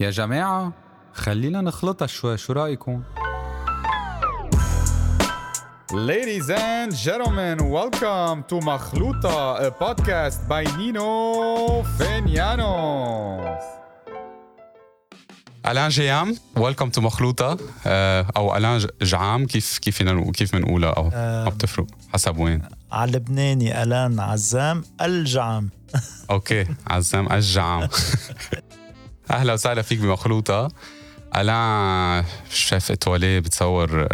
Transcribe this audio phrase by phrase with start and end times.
[0.00, 0.72] يا جماعة
[1.12, 2.36] خلينا نخلطها شوي.
[2.38, 3.02] شو رأيكم؟
[5.92, 13.62] Ladies and gentlemen, welcome to مخلوطة, a podcast by Nino Fenianos.
[15.66, 17.56] ألان جيام ويلكم تو مخلوطة
[17.86, 22.62] آه، أو ألان جعام كيف كيف فينا كيف بنقولها أو ما بتفرق؟ حسب وين؟
[22.92, 25.70] على لبناني ألان عزام الجعام.
[26.30, 27.88] okay ألان جعام.
[29.30, 30.68] أهلا وسهلا فيك بمخلوطة.
[31.36, 34.08] الان chef étoilé بتصور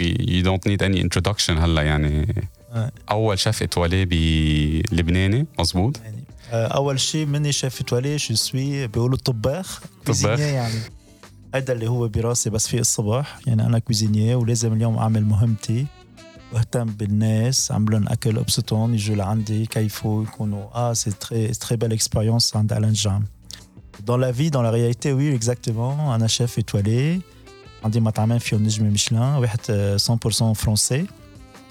[0.00, 2.92] you don't need any introduction هلأ يعني آه.
[3.10, 9.18] أول chef étoilé لبناني مزبوط يعني آه، أول شيء مني chef étoilé شو سوي بيقولوا
[9.18, 9.80] طباخ.
[10.06, 10.80] cuisinier يعني.
[11.54, 15.86] هذا اللي هو براسي بس في الصبح يعني أنا cuisinier ولازم اليوم أعمل مهمتي
[16.52, 22.56] واهتم بالناس أعمل أكل أبسطهم يجوا لعندي يكيفوا يكونوا آه c'est très très belle expérience
[22.56, 23.24] عند ألان جام.
[24.04, 26.14] Dans la vie, dans la réalité, oui, exactement.
[26.14, 27.22] أنا chef étoilé.
[27.84, 31.06] عندي مطعمين فيهم نجمة ميشلان واحد آه، 100% فرنسي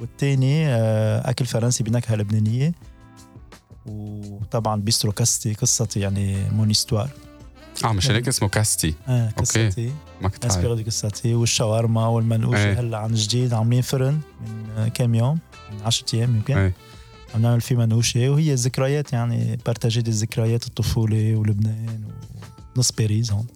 [0.02, 2.74] والتاني آه، أكل فرنسي بنكهة لبنانية
[3.86, 7.10] وطبعا بيسترو كاستي قصتي يعني mon histoire
[7.84, 9.92] آه مش هيك اسمه كاستي آه قصتي
[10.22, 12.80] ما كنت عارف inspiré de قصتي والشاورما والمنقوشه إيه.
[12.80, 15.40] هلا عن جديد عاملين فرن من آه، كم يوم
[15.72, 16.74] من 10 أيام يمكن إيه.
[17.36, 22.04] عم نعمل فيه منقوشه وهي ذكريات يعني partager des ذكريات الطفوله ولبنان
[22.76, 23.48] وبنص باريس هون.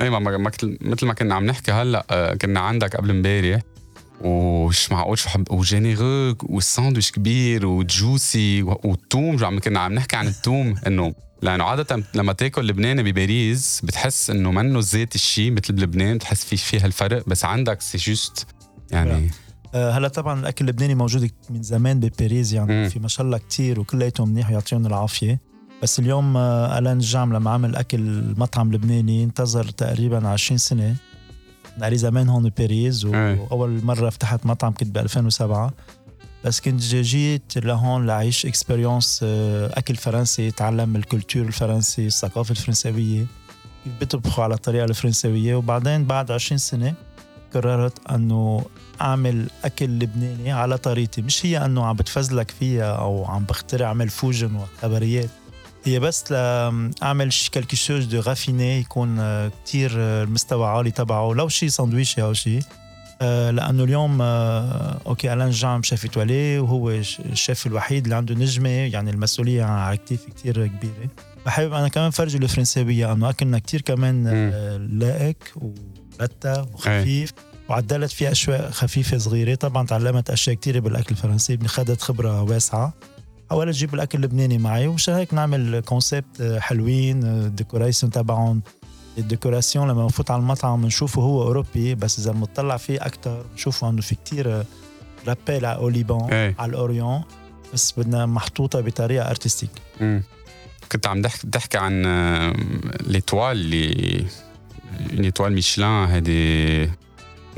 [0.00, 3.60] أي ما مثل مثل ما كنا عم نحكي هلأ آه، كنا عندك قبل امبارح
[4.20, 10.16] ومش معقول شو حب و généreux والساندويش كبير و juicy والثوم عم كنا عم نحكي
[10.16, 15.72] عن الثوم إنه لأنه عادة لما تأكل لبناني بباريس بتحس إنه منه زيت الشيء مثل
[15.72, 18.46] بلبنان بتحس في فيها الفرق بس عندك c'est juste
[18.90, 19.30] يعني
[19.74, 22.88] آه، هلأ طبعا الأكل اللبناني موجود من زمان بباريس يعني مم.
[22.88, 25.40] في ما شاء الله كثير وكلياتهم منيح ويعطيهم العافية.
[25.84, 30.96] بس اليوم آه، ألان جام لما عمل أكل مطعم لبناني انتظر تقريبا 20 سنة.
[31.78, 33.40] لي زمان هون بباريس إيه.
[33.40, 35.72] وأول مرة فتحت مطعم كنت ب 2007
[36.44, 43.26] بس كنت جيت لهون لعيش expérience أكل فرنسي تعلم ال culture الفرنسي الثقافة الفرنسوية.
[43.84, 46.94] كيف بيطبخوا على الطريقة الفرنسوية وبعدين بعد 20 سنة
[47.54, 48.64] قررت أنه
[49.00, 51.22] أعمل أكل لبناني على طريقتي.
[51.22, 55.30] مش هي أنه عم بتفزلك فيها أو عم بخترع أعمل fusion وخبريات.
[55.84, 61.34] هي بس لاعمل quelque chose de raffiné يكون آه، كتير آه، المستوى عالي تبعه.
[61.34, 62.62] لو شيء ساندويشي أو شيء
[63.22, 69.10] آه، لأنه اليوم okay ألان جام chef étoilé وهو الشيف الوحيد اللي عنده نجمة يعني
[69.10, 71.08] المسؤولية على كتير كتير كبيرة.
[71.46, 74.28] بحب أنا كمان فرجي الفرنساوية انه اكلنا كتير كمان
[74.98, 75.36] لائق
[76.20, 77.32] ولتة وخفيف.
[77.68, 79.54] وعدلت فيه أشياء خفيفة صغيرة.
[79.54, 82.94] طبعا تعلمت أشياء كتيرة بالأكل الفرنسي اخذت خبرة واسعة.
[83.54, 88.62] حاولت أجيب الأكل اللبناني معي ومشان هيك نعمل concept حلوين ال décoration تبعهم
[89.18, 93.88] ال décoration لما نفوت على المطعم بنشوفه هو أوروبي بس إذا بنطلع فيه أكثر بنشوفه
[93.88, 94.64] إنه في كتير
[95.28, 96.54] rappel على au Liban إيه.
[96.58, 97.22] على ال Orient
[97.74, 99.70] بس بدنا محطوطة بطريقة artistique.
[100.92, 102.54] كنت عم تحكي تحكي عن آه،
[103.06, 104.26] l'étoile اللي
[105.10, 106.90] l'étoile ميشلان هيدي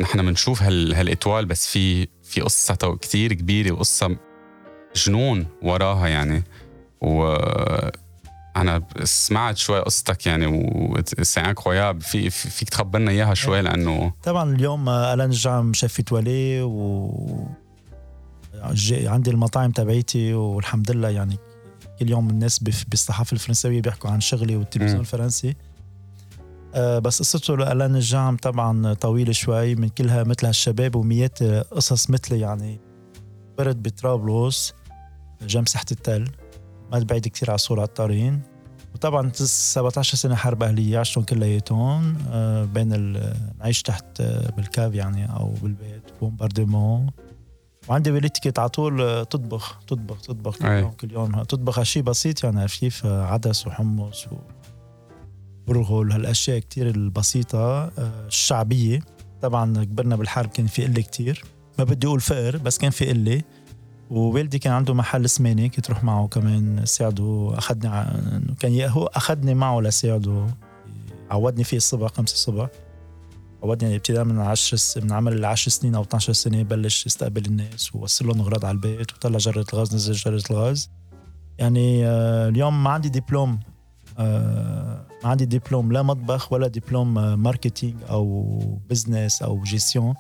[0.00, 4.16] نحن بنشوف هال هال étoiles بس في في قصة كتير كبيرة وقصة
[4.96, 6.42] جنون وراها يعني.
[7.00, 7.36] و
[8.56, 14.12] أنا سمعت شوي قصتك يعني و c'est incroyable في في- فيك تخبرنا إياها شوي لأنه
[14.22, 17.10] طبعا اليوم ألان جام chef étoilé و
[18.90, 21.38] عندي المطاعم تبعيتي والحمد لله يعني
[22.00, 25.00] كل يوم الناس بالصحافة الفرنسويه بيحكوا عن شغلي والتلفزيون.
[25.00, 25.54] الفرنسي.
[26.74, 32.10] آه، بس قصته لألان الجام طبعا طويلة شوي من كلها مثل هالشباب وميات آه، قصص
[32.10, 32.80] مثلي يعني.
[33.58, 34.74] برد بطرابلس
[35.42, 36.28] جنب ساحة التل
[36.92, 38.40] ما بعيد كثير على سور عطارين.
[38.94, 42.16] وطبعا تس- 17 سنة حرب أهلية عشتهم كلياتهم
[42.74, 43.12] بين
[43.58, 47.10] نعيش تحت آه، بالكاف يعني أو بالبيت بومباردمون
[47.88, 50.58] وعندي والدتي كانت على طول آه، تطبخ تطبخ تطبخ.
[50.58, 50.64] كل.
[50.66, 51.42] يوم كل يوم.
[51.42, 54.26] تطبخ شيء بسيط يعني خفيف آه، عدس وحمص
[55.68, 59.00] وبرغل هالأشياء كتير البسيطة الشعبية.
[59.42, 61.44] طبعا كبرنا بالحرب كان في قلة كتير.
[61.78, 63.42] ما بدي أقول فقر بس كان في قلة.
[64.10, 68.12] ووالدي كان عنده محل سمانه كنت روح معه كمان ساعده أخذني ع-
[68.60, 70.46] كان هو أخذني معه لساعده
[71.30, 72.68] عودني فيه الصبح خمسة الصبح.
[73.62, 77.94] عودني ابتداء من 10 س- من عمر العشر سنين أو 12 سنة بلش يستقبل الناس
[77.94, 80.90] ووصل لهم أغراض على البيت وطلع جرة الغاز نزل جرة الغاز.
[81.58, 83.60] يعني آه، اليوم ما عندي دبلوم
[84.18, 88.58] آه، ما عندي دبلوم لا مطبخ ولا دبلوم آه، marketing أو
[88.90, 90.14] business أو جيستيون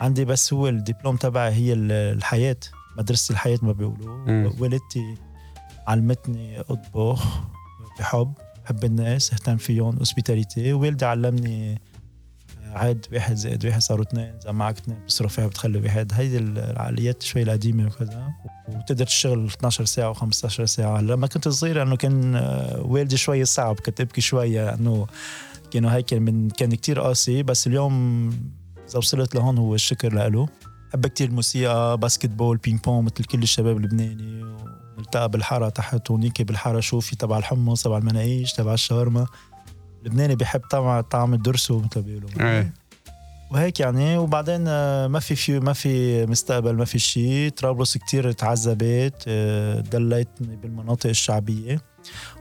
[0.00, 2.56] عندي بس هو الدبلوم تبعي هي ال- الحياة.
[2.98, 4.52] مدرسة الحياة ما بيقولوا.
[4.58, 5.14] والدتي
[5.86, 7.40] علمتني أطبخ
[7.98, 8.32] بحب
[8.64, 11.80] حب الناس أهتم فيهم hospitalité والدي علمني
[12.74, 14.34] عاد واحد زائد واحد صاروا اثنين.
[14.42, 16.12] إذا معك اثنين بتصرف فيها بتخلي واحد.
[16.14, 18.28] هيدي العقليات شوي القديمة وكذا.
[18.68, 21.00] وتقدر تشتغل 12 ساعة و15 ساعة.
[21.00, 23.80] لما كنت صغير انه كان آه، والدي شوي صعب.
[23.80, 25.06] كنت أبكي شوية انه
[25.70, 27.42] كانوا هيك من كان كتير قاسي.
[27.42, 28.28] بس اليوم
[28.88, 30.48] إذا وصلت لهون هو الشكر له
[30.94, 34.44] بحب كتير الموسيقى basketball ping pong مثل كل الشباب اللبناني.
[34.96, 39.26] ونلتقى بالحارة تحت ونيكي بالحارة شوفي تبع الحمص تبع المناقيش تبع الشاورما.
[40.04, 42.30] لبناني بيحب طبعا طعم الدرسو مثل ما بيقولوا.
[42.40, 42.74] إيه.
[43.50, 44.18] وهيك يعني.
[44.18, 49.80] وبعدين آه، ما في view ما في مستقبل ما في شيء طرابلس كتير تعذبت آه،
[49.80, 51.82] دليتني بالمناطق الشعبية.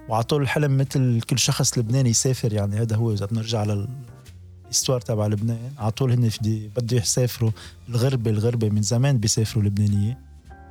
[0.10, 2.76] وعلى طول الحلم مثل كل شخص لبناني يسافر يعني.
[2.76, 3.88] هذا هو إذا بنرجع لل
[4.74, 5.72] الإستوار تبع لبنان.
[5.78, 6.30] على طول هن
[6.75, 7.52] بده يسافروا
[7.90, 10.18] الغربة الغربة من زمان بيسافروا لبنانية.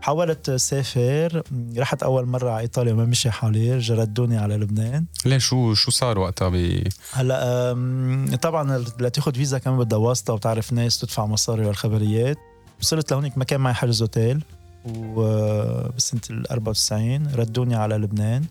[0.00, 1.42] حاولت سافر
[1.76, 5.04] رحت أول مرة على إيطاليا ما مشي حالي ردوني على لبنان.
[5.26, 11.00] ليه شو شو صار وقتها ب هلأ طبعا لتاخذ فيزا كمان بدها واسطة وتعرف ناس
[11.00, 12.38] تدفع مصاري والخبريات
[12.80, 14.44] وصلت لهونيك ما كان معي حجز أوتيل.
[14.84, 18.44] وبسنه ال 94 ردوني على لبنان.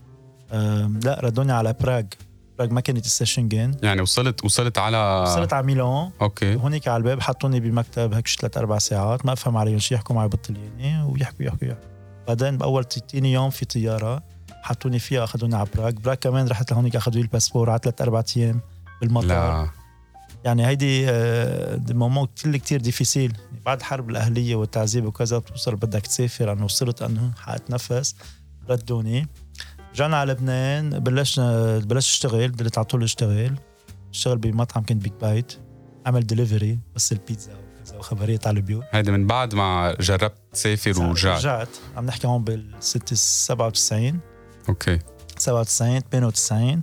[1.03, 2.03] لأ ردوني على براغ.
[2.69, 6.11] ما كانت ال Schengen يعني وصلت وصلت على وصلت على ميلان.
[6.21, 6.55] okay.
[6.55, 9.25] هونيك على الباب حطوني بمكتب هيك ثلاث أربع ساعات.
[9.25, 11.89] ما أفهم عليهم شيء يحكوا معي بالطلياني ويحكوا يحكوا يحكوا.
[12.27, 14.23] بعدين بأول تاني يوم في طيارة
[14.63, 18.01] حطوني فيها أخذوني على براغ براغ كمان رحت لهونيك اخذوا لي ال passeport على ثلاث
[18.01, 18.61] أربع أيام
[19.01, 19.27] بالمطار.
[19.27, 19.69] لا.
[20.45, 21.05] يعني هيدي
[21.77, 26.51] des moments كتير كتير difficiles بعد الحرب الأهلية والتعذيب وكذا بتوصل بدك تسافر.
[26.51, 28.15] انه وصلت أنه حاتنفس
[28.69, 29.27] ردوني.
[29.93, 33.55] رجعنا على لبنان بلشنا بلشت اشتغل بديت على طول اشتغل.
[34.11, 35.53] اشتغل بمطعم كنت Big Bite
[36.05, 38.83] عمل دليفري بس البيتزا وكذا وخبريات على البيوت.
[38.91, 41.39] هيدا من بعد ما جربت تسافر ورجعت.
[41.39, 41.67] رجعت.
[41.97, 44.19] عم نحكي هون بال 97
[44.69, 44.99] okay.
[45.37, 46.81] 97 98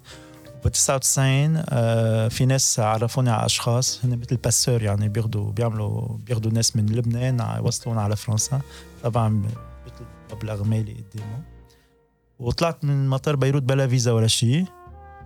[0.64, 6.52] ب 99 آه في ناس عرفوني على أشخاص هن مثل passeur يعني بياخذوا بيعملوا بياخذوا
[6.52, 8.60] ناس من لبنان يوصلون على فرنسا.
[9.02, 9.42] طبعا
[9.84, 11.57] بيطلبوا مبلغ مالي قدامه.
[12.38, 14.64] وطلعت من مطار بيروت بلا فيزا ولا شيء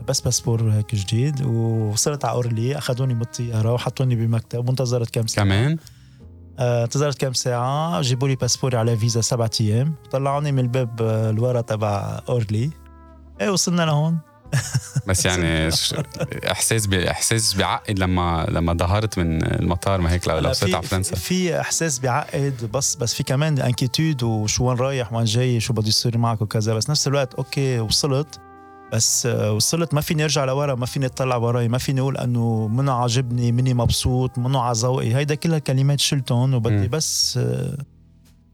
[0.09, 1.43] بس passeport هيك جديد.
[1.47, 5.47] ووصلت على أورلي أخذوني من الطياره وحطوني بمكتب وانتظرت كم ساعة.
[5.47, 5.77] كمان؟
[6.59, 8.01] آه، انتظرت كم ساعة.
[8.01, 9.95] جيبوا لي باسبوري على فيزا سبعة أيام.
[10.11, 12.71] طلعوني من الباب آه، الورا تبع أورلي.
[13.41, 14.19] إيه وصلنا لهون.
[15.09, 15.69] بس يعني
[16.51, 21.17] إحساس إحساس بيعقد لما لما ظهرت من المطار ما هيك لو وصلت على فرنسا.
[21.17, 25.89] في إحساس بيعقد بس بس في كمان inquiétude وشو وين رايح وين جاي شو بده
[25.89, 26.75] يصير معك وكذا.
[26.75, 28.41] بس نفس الوقت okay وصلت.
[28.93, 32.93] بس وصلت ما فيني أرجع لورا ما فيني أطلع وراي ما فيني أقول إنه منو
[32.93, 37.39] عاجبني مني مبسوط منو على ذوقي هيدا كلها كلمات شلتهم وبدي بس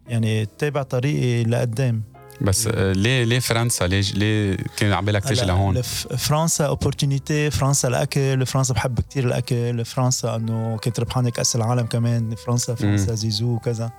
[0.08, 2.02] يعني تابع طريقي لقدام.
[2.40, 7.88] بس آه، ليه ليه فرنسا؟ ليه ليه كان عم بالك تيجي لهون؟ فرنسا opportunité فرنسا
[7.88, 13.54] الأكل فرنسا بحب كتير الأكل فرنسا إنه كنت ربحانه كاس العالم كمان فرنسا فرنسا زيزو
[13.54, 13.90] وكذا.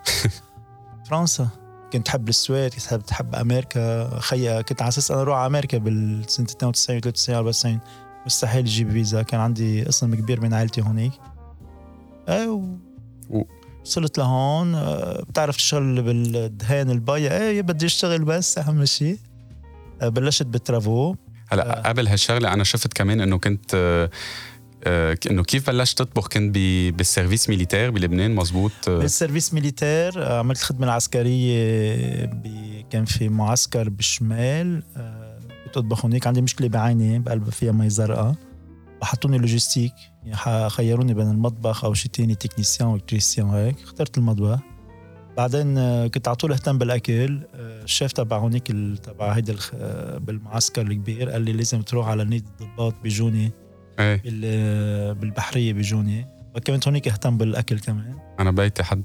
[1.09, 1.47] فرنسا
[1.93, 4.09] كنت تحب السويد كنت تحب تحب أمريكا.
[4.19, 7.79] خيا كنت على أساس أنا أروح على أمريكا بالسنة 92 93 94
[8.25, 11.11] مستحيل أجيب فيزا كان عندي قسم كبير من عائلتي هونيك.
[12.29, 12.47] إيه
[13.29, 13.43] و...
[13.85, 19.17] وصلت لهون آه، بتعرف تشتغل بالدهان الباية إيه بدي أشتغل بس أهم شيء
[20.01, 21.15] آه، بلشت بال travaux.
[21.51, 21.89] هلا آه.
[21.89, 24.09] قبل هالشغلة أنا شفت كمان إنه كنت
[25.27, 26.55] إنه كيف بلشت تطبخ؟ كنت
[26.95, 32.25] بال service militaire بلبنان مزبوط؟ بال service militaire عملت الخدمه العسكرية
[32.89, 34.83] كان في معسكر بالشمال
[35.67, 38.35] بتطبخ هناك عندي مشكلة بعيني بقلب فيها مي زرقاء
[39.01, 39.93] وحطوني logistique
[40.67, 44.59] خيروني بين المطبخ أو شيء تاني technicien و électricien وهيك اخترت المطبخ.
[45.37, 47.41] بعدين آه، كنت على طول أهتم بالأكل.
[47.55, 48.67] آه، الشيف تبع هونيك
[49.03, 53.51] تبع هيدا آه، بالمعسكر الكبير قال لي لازم تروح على نادي الضباط بجونيه.
[53.99, 54.21] إيه.
[55.13, 56.27] بالبحرية بجونيه.
[56.65, 58.15] كمان هونيك أهتم بالأكل كمان.
[58.39, 59.03] أنا بيتي حد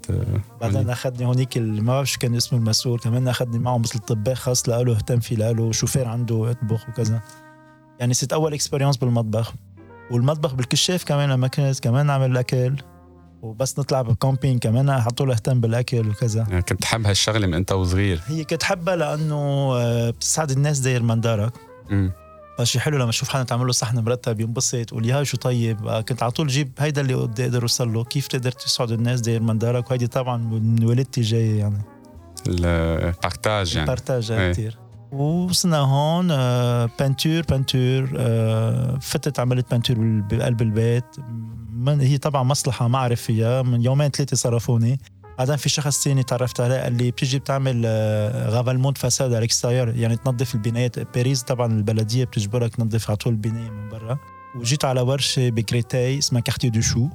[0.61, 4.69] بعدين أخذني هونيك ما بعرف شو كان اسمه المسؤول كمان أخذني معه مثل طباخ خاص
[4.69, 7.21] له اهتم فيه له شوفير عنده يطبخ وكذا.
[8.01, 9.55] يعني c'est اول expérience بالمطبخ.
[10.11, 12.77] والمطبخ بالكشاف كمان لما كنت كمان نعمل الأكل.
[13.43, 16.47] وبس نطلع بال camping كمان على طول اهتم بالأكل وكذا.
[16.51, 19.37] يعني كنت تحب هالشغلة من أنت وصغير؟ هي كنت حبها لأنه
[19.75, 21.53] آه، بتساعد الناس داير مندارك
[22.59, 26.01] فشي حلو لما أشوف حدا تعمل له صحن مرتب ينبسط يقول يا شو طيب؟ آه،
[26.01, 28.05] كنت على طول جيب هيدا اللي بدي أقدر اوصل له.
[28.05, 31.83] كيف تقدر تسعد الناس داير مندارك وهيدي طبعا من والدتي جاية يعني.
[32.49, 33.83] ال partage يعني.
[33.83, 34.53] ال partage إيه.
[34.53, 34.79] كثير
[35.15, 36.29] وصلنا هون
[36.99, 38.07] peinture peinture
[39.01, 41.05] فتت عملت peinture بقلب البيت.
[41.73, 45.01] من هي طبعا مصلحة ما أعرف فيها من يومين ثلاثة صرفوني.
[45.39, 49.43] بعدين في شخص ثاني تعرفت عليه قال لي بتيجي بتعمل آه، ravalement façade على ال
[49.43, 49.89] extérieur.
[49.89, 54.19] يعني تنظف البنايات باريس طبعا البلدية بتجبرك تنظف على طول البناية من برا.
[54.57, 57.09] وجيت على ورشة ب Créteil اسمها Quartier des Choux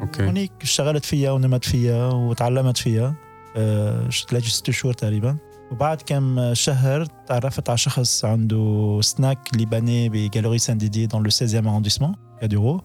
[0.00, 0.26] okay.
[0.26, 3.14] هونيك اشتغلت فيها ونمت فيها وتعلمت فيها.
[3.56, 5.36] آه، ثلاث ست شهور تقريبا.
[5.74, 11.62] وبعد كم شهر تعرفت على شخص عنده سناك لبناني ب Galerie Saint-Didier dans le 16
[11.82, 12.80] arrondissement Trocadéro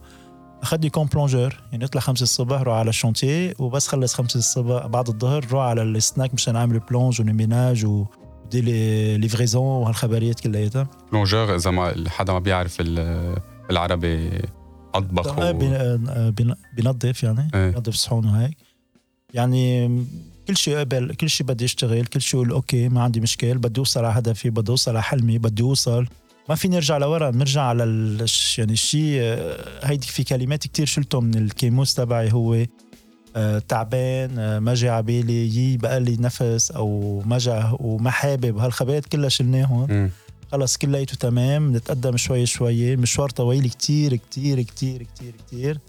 [0.61, 4.85] اخذني comme plongeur يعني نطلع خمسة الصبح روح على ال chantier وبس خلص خمسة الصبح.
[4.87, 10.87] بعد الظهر روح على السناك مشان أعمل plonge و ménage و des livraisons وهالخبريات كلياتها
[11.11, 14.41] plongeur إذا ما حدا ما بيعرف ال- بالعربي
[14.95, 15.53] أطبخ و...
[16.75, 17.69] بينظف يعني إيه.
[17.69, 18.57] بينظف صحون وهيك
[19.33, 19.87] يعني
[20.49, 23.79] كل شيء قبل كل شيء بدي اشتغل كل شيء أقول أوكي ما عندي مشكل بدي
[23.79, 26.07] أوصل على هدفي بدي أوصل على حلمي بدي أوصل.
[26.49, 28.25] ما في نرجع لورا بنرجع على ال...
[28.57, 32.65] يعني الشيء آه، هيدي في كلمات كتير شلتهم من الكيموس تبعي هو
[33.35, 38.11] آه، تعبان آه، ما جاي على بالي يي بقى لي نفس أو ما جا وما
[38.11, 38.57] حابب.
[38.57, 40.11] هالخبرات كلها شلناهم.
[40.51, 42.95] خلص كلياته تمام نتقدم شوي شوي.
[42.95, 45.79] مشوار طويل كتير كتير كتير كتير كتير.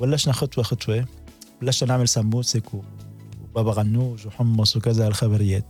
[0.00, 1.04] بلشنا خطوة خطوة.
[1.62, 2.74] بلشنا نعمل سمبوسك
[3.54, 5.64] وبابا غنوج وحمص وكذا الخبريات.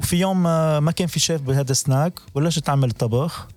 [0.00, 3.48] وفي يوم ما ما كان في شيف بهذا السناك بلشت اعمل طبخ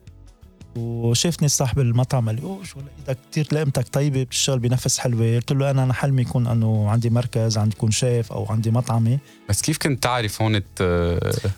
[0.77, 5.51] وشافني صاحب المطعم قال لي أوه شو إيدك كثير لقمتك طيبة بتشتغل بنفس حلوة قلت
[5.51, 9.19] له أنا أنا حلمي يكون إنه عندي مركز عندي يكون شيف أو عندي مطعمي
[9.49, 10.61] بس كيف كنت تعرف هون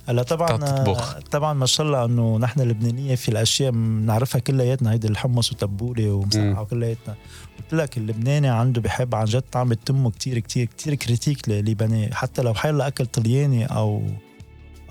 [0.07, 1.19] هلا طبعا تطبخ.
[1.31, 6.13] طبعا ما شاء الله إنه نحن اللبنانية في الأشياء بنعرفها كلياتنا هيدي الحمص وتبوله مم.
[6.13, 7.15] ومسقعه وكلياتنا
[7.59, 12.41] قلت لك اللبناني عنده بحب عن جد طعم تمه كتير كتير كتير critique للبناني حتى
[12.41, 14.03] لو حيلا اكل طلياني أو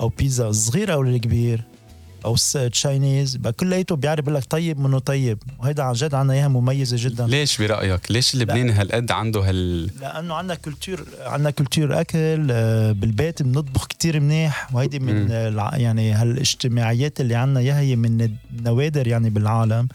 [0.01, 1.65] أو بيتزا صغير أو الكبير
[2.25, 2.37] أو
[2.73, 5.39] Chinese كلياته بيعرف بيقول لك طيب منه طيب.
[5.59, 7.27] وهيدا عن جد عنا إياها مميزة جدا.
[7.27, 13.43] ليش برأيك؟ ليش اللبناني هالقد عنده هال لأنه عندنا culture عندنا culture أكل آه، بالبيت
[13.43, 14.69] بنطبخ كتير منيح.
[14.75, 19.89] وهيدي من الع- يعني هالاجتماعيات اللي عندنا يا هي من النوادر يعني بالعالم.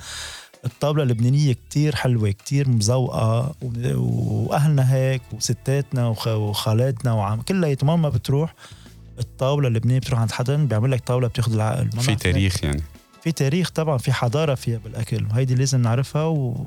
[0.66, 3.56] الطاولة اللبنانية كتير حلوة كتير مزوقة
[3.96, 8.54] وأهلنا هيك وستاتنا وخ- وخالاتنا وعم كلها ما بتروح
[9.20, 11.92] الطاولة اللبنانية بتروح عند حدا بيعمل لك طاولة بتاخذ العقل.
[11.92, 12.16] في.
[12.16, 12.82] تاريخ يعني.
[13.24, 16.66] في تاريخ طبعا في حضارة فيها بالأكل وهيدي لازم نعرفها و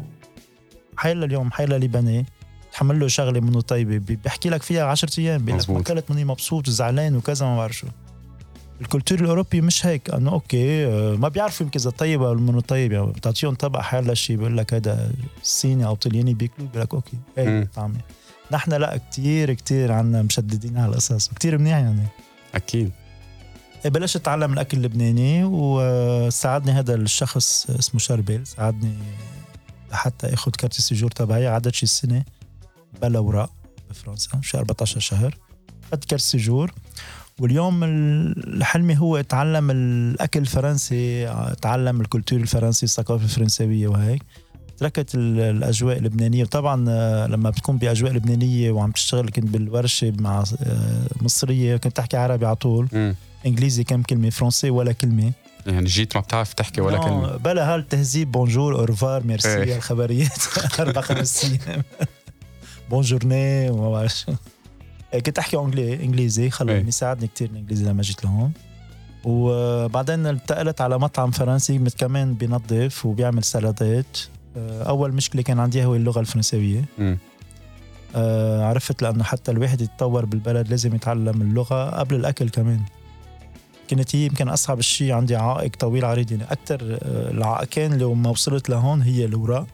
[0.97, 2.27] حيلا اليوم حيلا لبناني
[2.73, 5.81] تحمل له شغلة منه طيبة بي- بيحكي لك فيها 10 أيام بيقول لك ما.
[5.81, 7.87] اكلت مني مبسوط وزعلان وكذا ما بعرف شو.
[8.81, 10.11] ال culture الأوروبي مش هيك.
[10.11, 14.15] انه okay آه، ما بيعرفوا يمكن إذا طيب أو منه طيب يعني بتعطيهم طبق حيلا
[14.15, 15.11] شيء بيقول لك هذا
[15.43, 17.45] صيني أو طلياني بياكلوه بيقول لك okay مم.
[17.61, 18.01] هي طعمة.
[18.53, 22.03] نحن لا كتير كتير عنا مشددين على القصص وكتير منيح يعني.
[22.57, 22.91] أكيد.
[23.85, 28.95] بلشت أتعلم الأكل اللبناني وساعدني هذا الشخص اسمه شربل ساعدني
[29.93, 31.47] لحتى اخذ carte ال séjour تبعي.
[31.47, 32.25] قعدت شي سنة
[33.03, 33.51] بلا اوراق
[33.91, 35.39] بفرنسا شي 14 شهر.
[35.85, 36.73] اخذت carte ال séjour
[37.41, 44.23] واليوم ال- حلمي هو اتعلم الأكل الفرنسي اتعلم ال culture الفرنسي الثقافة الفرنساويه وهيك.
[44.79, 46.43] تركت ال- الأجواء اللبنانية.
[46.45, 52.17] وطبعا آه، لما بتكون بأجواء لبنانية وعم تشتغل كنت بالورشة مع آه، مصرية كنت تحكي
[52.17, 53.15] عربي على طول.
[53.47, 55.33] إنجليزي كم كلمة فرنسي ولا كلمة.
[55.67, 57.37] يعني جيت ما بتعرف تحكي ولا كلمة.
[57.37, 59.77] بلا هالتهذيب bonjour au revoir merci إيه.
[59.77, 60.39] الخبريات.
[60.81, 61.83] أربع خمس أيام.
[62.91, 64.33] بونجورني وما بعرف شو.
[65.15, 66.51] إيه، كنت أحكي انجلي إنجليزي.
[66.51, 66.91] خلاني إيه.
[66.91, 68.53] ساعدني كثير الإنجليزي لما جيت لهون.
[69.25, 74.19] وبعدين انتقلت على مطعم فرنسي كمان بينظف وبيعمل سلطات.
[74.59, 77.19] أول مشكلة كان عندي هو اللغة الفرنساويه مم.
[78.17, 82.81] آه، عرفت لأنه حتى الواحد يتطور بالبلد لازم يتعلم اللغة قبل الأكل كمان.
[83.89, 86.31] كانت هي يمكن أصعب شيء عندي عائق طويل عريض.
[86.33, 86.79] يعني أكثر
[87.31, 89.67] العائقين لو ما وصلت لهون هي الأوراق.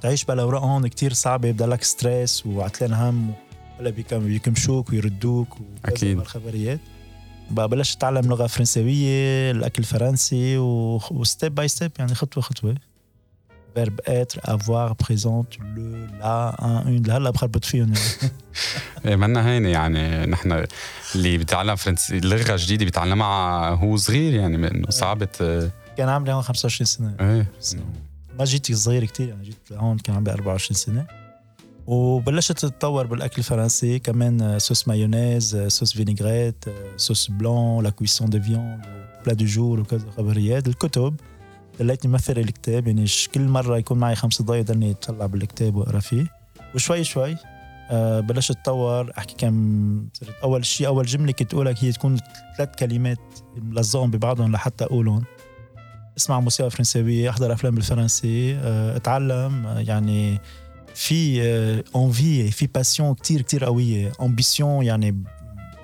[0.00, 3.32] تعيش بلا اوراق هون كتير صعبة بضلك stress وعتلان هم
[3.80, 6.18] ولا بيكم بيكمشوك ويردوك وكذا أكيد.
[6.18, 6.80] والخبريات.
[7.50, 12.74] بقى بلشت أتعلم لغة فرنساويه الأكل الفرنسي و step by step يعني خطوة خطوة.
[13.74, 18.32] verbe être avoir présent le la un une لهلا بخربط فيهم يعني.
[19.06, 20.64] إيه منا هينة يعني نحن
[21.14, 26.42] اللي بيتعلم فرنسي لغه جديده بيتعلمها هو صغير يعني انه صعبة آه، كان عمري هون
[26.42, 27.14] 25 سنة.
[27.20, 27.46] إيه.
[28.38, 31.06] ما جيت صغير كتير يعني جيت هون كان عمري 24 سنة.
[31.86, 36.64] وبلشت تتطور بالأكل الفرنسي كمان sauce mayonnaise sauce vinaigrette
[36.96, 38.82] sauce blanche la cuisson de viande
[39.26, 41.20] plat du jour وكذا خبريات الكتب.
[41.80, 46.26] ضليتني مثل الكتاب يعني كل مرة يكون معي خمس دقائق ضلني اطلع بالكتاب وأقرأ فيه.
[46.74, 47.36] وشوي شوي
[47.90, 52.18] آه، بلشت أتطور أحكي كم صرت أول شيء أول جملة كنت اقولك هي تكون
[52.56, 53.18] ثلاث كلمات
[53.56, 55.24] ملزقهم ببعضهم لحتى أقولهم.
[56.18, 60.40] أسمع موسيقى فرنساوية أحضر أفلام بالفرنسي آه، أتعلم آه، يعني
[60.94, 61.42] في
[61.96, 65.24] envie في passion كتير كتير قوية ambition يعني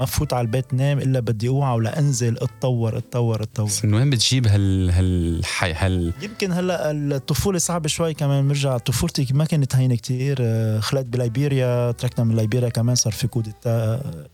[0.01, 3.43] ما فوت على البيت نام إلا بدي أوعى ولا انزل أتطور أتطور.
[3.43, 9.27] اتطور من وين بتجيب هال هال هال يمكن هلأ الطفولة صعبة شوي كمان برجع طفولتي
[9.35, 13.71] ما كانت هينة كتير آه، خلقت بليبيريا تركنا من ليبيريا كمان صار في coup d'état
[13.71, 14.27] آه،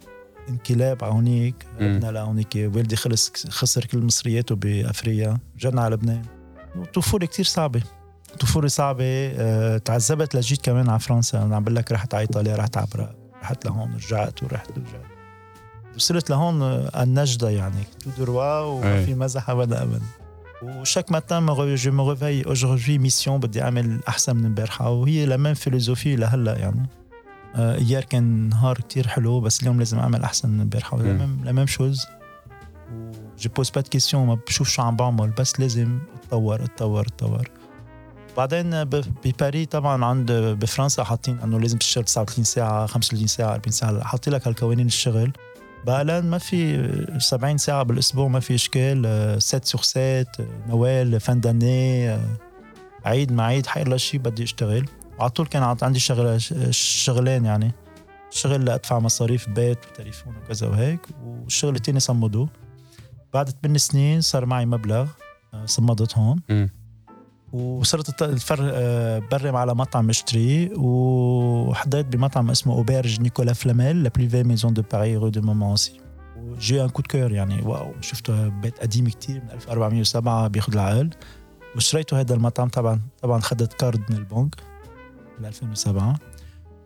[0.48, 6.22] انقلاب على هونيك رجعنا لهونيك والدي خلص خسر كل مصرياته بأفريقيا رجعنا على لبنان.
[6.94, 7.82] طفوله كتير صعبة
[8.40, 12.56] طفولة صعبة أه تعذبت لجيت كمان على فرنسا أنا عم بقول لك رحت على إيطاليا
[12.56, 15.11] رحت على رحت لهون رجعت ورحت ورجعت.
[15.96, 16.62] وصلت لهون
[16.96, 17.84] النجدة يعني.
[18.04, 20.02] tout droit وما في مزح ابدا ابدا.
[20.62, 24.90] و chaque matin je me réveille aujourd'hui mission بدي أعمل أحسن من امبارحة.
[24.90, 26.86] وهي la même philosophie لهلا يعني.
[27.56, 31.02] hier كان نهار كتير حلو بس اليوم لازم أعمل أحسن من امبارحة.
[31.44, 32.06] la même chose
[33.38, 37.50] je pose pas question ما بشوف شو عم بعمل بس لازم أتطور أتطور أتطور.
[38.36, 44.04] بعدين بباري طبعا عند بفرنسا حاطين إنه لازم تشتغل 39 ساعة 35 ساعة 40 ساعة.
[44.04, 45.32] حاطين لك هالقوانين الشغل.
[45.86, 49.02] بقى ما في 70 ساعة بالأسبوع ما في إشكال
[49.42, 50.26] 7 sur 7
[50.68, 52.18] Noël fin d'année
[53.04, 56.40] عيد مع عيد حيلا شيء بدي أشتغل وعلى طول كان عندي شغل
[56.74, 57.72] شغلين يعني
[58.30, 62.48] شغل لأدفع مصاريف بيت وتليفون وكذا وهيك والشغل الثاني صمدوه
[63.34, 65.06] بعد 8 سنين صار معي مبلغ
[65.64, 66.40] صمدت هون
[67.52, 68.22] وصرت
[68.60, 74.74] آه، برم على مطعم اشتري وحضرت بمطعم اسمه Auberge Nicolas Flamel la plus vieille maison
[74.74, 76.00] de Paris rue de Montmorency
[76.58, 81.10] j'ai un coup de cœur يعني wow شفته بيت قديم كتير من 1407 بياخذ العقل.
[81.76, 84.56] وشريته هذا المطعم طبعا طبعا خدت كارد من البنك
[85.38, 86.18] بال 2007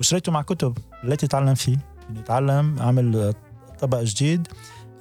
[0.01, 1.79] وشريته مع كتب التي اتعلم فيه
[2.31, 3.35] يعني اعمل
[3.79, 4.49] طبق جديد.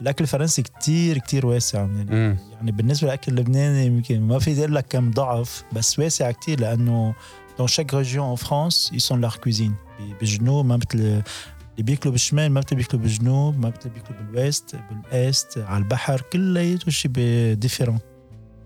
[0.01, 2.37] الأكل الفرنسي كتير كتير واسع يعني م.
[2.53, 7.13] يعني بالنسبة للأكل اللبناني يمكن ما في أقول لك كم ضعف بس واسع كتير لأنه
[7.65, 9.73] chaque région en France ils sont leur cuisine.
[10.19, 11.23] بالجنوب ما مثل اللي
[11.77, 16.21] بياكلوا بالشمال ما مثل بياكلوا بالجنوب ما مثل بياكلوا بال ouest بال est على البحر
[16.21, 17.11] كلياته شيء
[17.53, 17.99] différent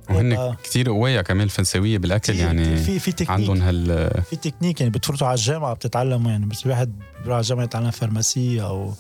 [0.09, 4.91] وهن كثير قوية كمان الفرنساوية بالأكل يعني في في تكنيك عندهم هال في تكنيك يعني
[4.91, 8.93] بتفوتوا على الجامعة بتتعلموا يعني بس واحد بيروح على الجامعة يتعلم pharmacie أو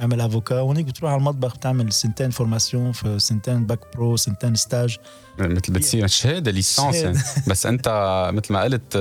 [0.00, 4.98] اعمل avocat وهنيك بتروح على المطبخ بتعمل سنتين formation في سنتين bac pro سنتين stage
[5.38, 7.18] مثل بتصير شهادة ليسانس يعني.
[7.50, 7.88] بس انت
[8.34, 8.96] مثل ما قلت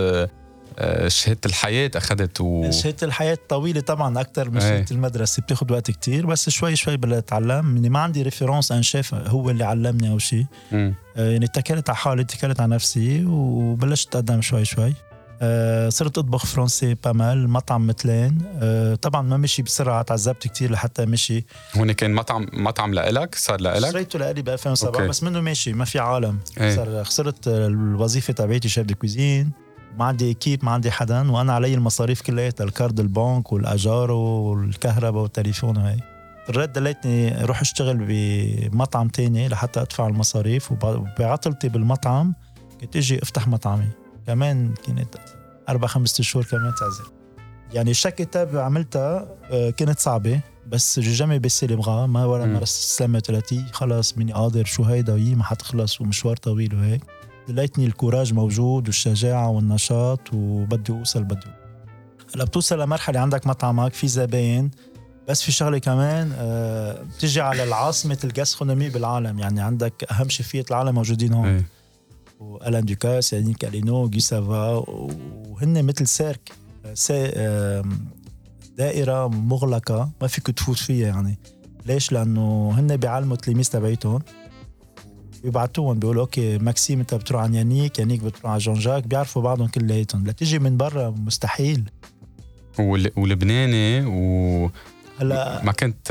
[0.80, 2.72] آه، شهادة الحياة أخذت و...
[2.72, 7.24] شهادة الحياة طويلة طبعا أكثر من شهادة المدرسة بتاخذ وقت كتير بس شوي شوي بدات
[7.24, 10.46] اتعلم يعني ما عندي référence un chef هو اللي علمني أو شيء.
[10.74, 14.94] آه، يعني اتكلت على حالي اتكلت على نفسي وبلشت اتقدم شوي شوي.
[15.42, 18.42] آه، صرت أطبخ فرنسي بامال مطعم مثلين.
[18.62, 21.46] أه طبعا ما مشي بسرعة تعذبت كثير لحتى مشي.
[21.78, 25.08] هون كان مطعم مطعم لإلك؟ صار لإلك؟ شريته لإلي ب 2007 okay.
[25.08, 26.40] بس منه ماشي ما في عالم.
[26.62, 26.76] إيه.
[26.76, 29.52] صار خسرت الوظيفة تبعتي chef de cuisine.
[29.98, 35.78] ما عندي équipe ما عندي حدا وأنا علي المصاريف كلها الكارد البنك والاجار والكهرباء والتليفون
[35.78, 35.98] وهي.
[36.50, 42.34] اضطريت دليتني أروح اشتغل بمطعم تاني لحتى أدفع المصاريف وبعطلتي بالمطعم.
[42.82, 43.88] كنت إجي افتح مطعمي.
[44.30, 45.16] كمان كانت
[45.70, 47.12] أربع خمسة شهور كمان تعزل.
[47.74, 52.06] يعني شك كتاب عملتها آه، كانت صعبة بس جامي بيسي لي بغا.
[52.06, 56.76] ما ولا مرة استسلمت ثلاثي خلاص مني قادر شو هيدا؟ ويي ما حتخلص ومشوار طويل.
[56.76, 57.02] وهيك.
[57.48, 61.48] لقيتني الكوراج موجود والشجاعة والنشاط وبدي أوصل بدي
[62.36, 64.72] هلأ بتوصل لمرحلة عندك مطعمك في زباين
[65.28, 69.40] بس في شغلة كمان أه بتجي على العاصمة ال gastronomie بالعالم.
[69.40, 71.48] يعني عندك أهم شيفيات العالم موجودين هون.
[71.48, 71.79] إيه.
[72.40, 74.84] و Alain Ducasse Yannick Alléno Guy Savoy
[75.50, 76.52] وهن مثل cercle.
[78.78, 81.38] دائرة مغلقة ما فيك تفوت فيها يعني.
[81.86, 84.22] ليش؟ لأنه هن بيعلموا التلاميذ تبعيتهم.
[85.44, 89.68] بيبعتوهم بيقولوا okay ماكسيم أنت بتروح على يانيك يانيك بتروح على جون جاك بيعرفوا بعضهم
[89.68, 90.28] كلياتهم.
[90.28, 91.90] لتيجي من برا مستحيل.
[93.18, 94.72] ولبناني و
[95.20, 96.08] هلا ما كنت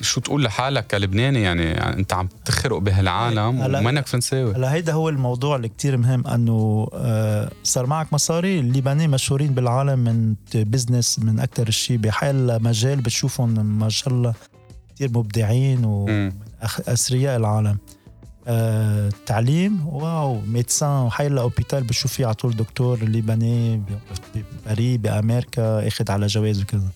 [0.00, 5.08] شو تقول لحالك كلبناني؟ يعني, يعني أنت عم تخرق بهالعالم ومنك فرنساوي هلا هيدا هو
[5.08, 11.40] الموضوع اللي كتير مهم إنه آه، صار معك مصاري اللبنانيين مشهورين بالعالم من business من
[11.40, 14.34] أكثر شيء بحال مجال بتشوفهم ما شاء الله
[14.94, 17.78] كثير مبدعين واثرياء العالم.
[18.46, 23.82] آه، تعليم wow médecin وحيلا hôpital بشوف فيه على طول دكتور لبناني
[24.34, 26.88] بباريس بأمريكا أخذ على جواز وكذا.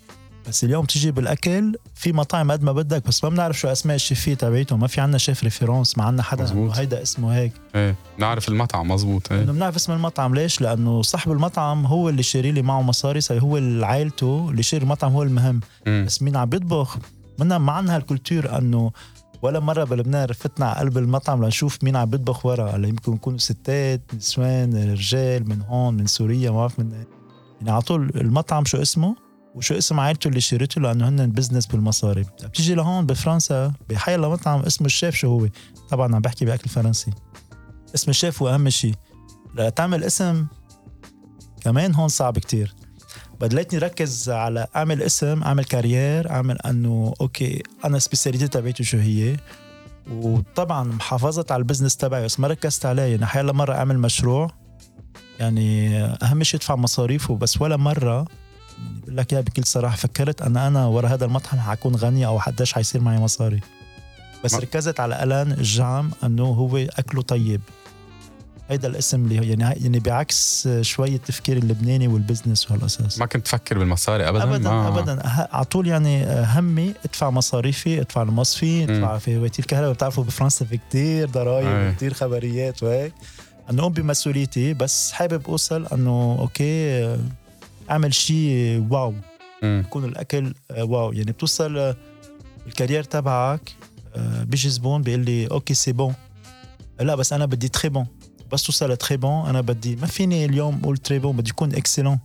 [0.48, 4.34] بس اليوم تيجي بالأكل في مطاعم قد ما بدك بس ما بنعرف شو أسماء الشيفيه
[4.34, 6.76] تبعيتهم ما في عنا شيف référence ما عنا حدا مزبوط.
[6.76, 7.52] هيدا اسمه هيك.
[7.74, 9.44] إيه نعرف المطعم مزبوط إيه.
[9.44, 13.84] بنعرف اسم المطعم ليش؟ لأنه صاحب المطعم هو اللي شاري لي معه مصاري صار هو
[13.84, 15.60] عائلته اللي شاري المطعم هو المهم.
[15.86, 16.04] م.
[16.04, 16.98] بس مين عم بيطبخ؟
[17.38, 18.90] منا ما عنا هال culture إنه
[19.42, 22.76] ولا مرة بلبنان فتنا على قلب المطعم لنشوف مين عم بيطبخ ورا.
[22.76, 26.92] يمكن يكونوا ستات نسوان رجال من هون من سوريا ما بعرف من
[27.60, 29.27] يعني على طول المطعم شو اسمه؟
[29.58, 32.24] وشو اسم عائلته اللي شريته لأنه هن business بالمصاري.
[32.44, 35.48] بتيجي لهون بفرنسا بحي مطعم اسمه الشيف شو هو؟
[35.88, 37.10] طبعا عم بحكي بأكل فرنسي.
[37.94, 38.94] اسم الشيف هو اهم شيء
[39.54, 40.46] لتعمل اسم
[41.60, 42.74] كمان هون صعب كتير.
[43.40, 49.36] بدلتني ركز على أعمل اسم أعمل carrière أعمل إنه okay أنا spécialité تبعتي شو هي؟
[50.10, 52.24] وطبعا محافظة على ال business تبعي.
[52.24, 53.02] بس ما ركزت عليه.
[53.02, 54.50] يعني حيلا مرة أعمل مشروع.
[55.40, 57.36] يعني أهم شيء أدفع مصاريفه.
[57.36, 58.26] بس ولا مرة
[59.08, 62.72] بقول لك اياها بكل صراحة فكرت أنا أنا ورا هذا المطعم حكون غني أو حداش
[62.72, 63.60] حيصير معي مصاري.
[64.44, 67.60] بس ما- ركزت على الان الجعم أنه هو أكله طيب.
[68.70, 73.18] هيدا الاسم اللي يعني يعني بعكس شوية التفكير اللبناني والبزنس وهالأساس.
[73.18, 75.22] ما كنت تفكر بالمصاري ابدا؟ ابدا ما ابدا.
[75.52, 79.92] على طول يعني همي ادفع مصاريفي ادفع المصفي ادفع في وتير الكهرباء.
[79.92, 81.88] بتعرفوا بفرنسا في كتير ضرائب أي.
[81.90, 83.12] وكتير خبريات وهيك.
[83.70, 87.18] أنه اقوم بمسؤوليتي بس حابب أوصل أنه okay آه،
[87.90, 89.14] اعمل شيء wow
[89.62, 89.82] مم.
[89.86, 91.96] يكون الاكل آه، wow يعني بتوصل آه،
[92.66, 93.72] ال carrière تبعك
[94.16, 96.14] آه، بيجي زبون بيقول لي okay c'est bon
[97.00, 98.06] لا بس أنا بدي très bon
[98.52, 102.18] بس توصل très bon أنا بدي ما فيني اليوم أقول très bon بدي يكون excellent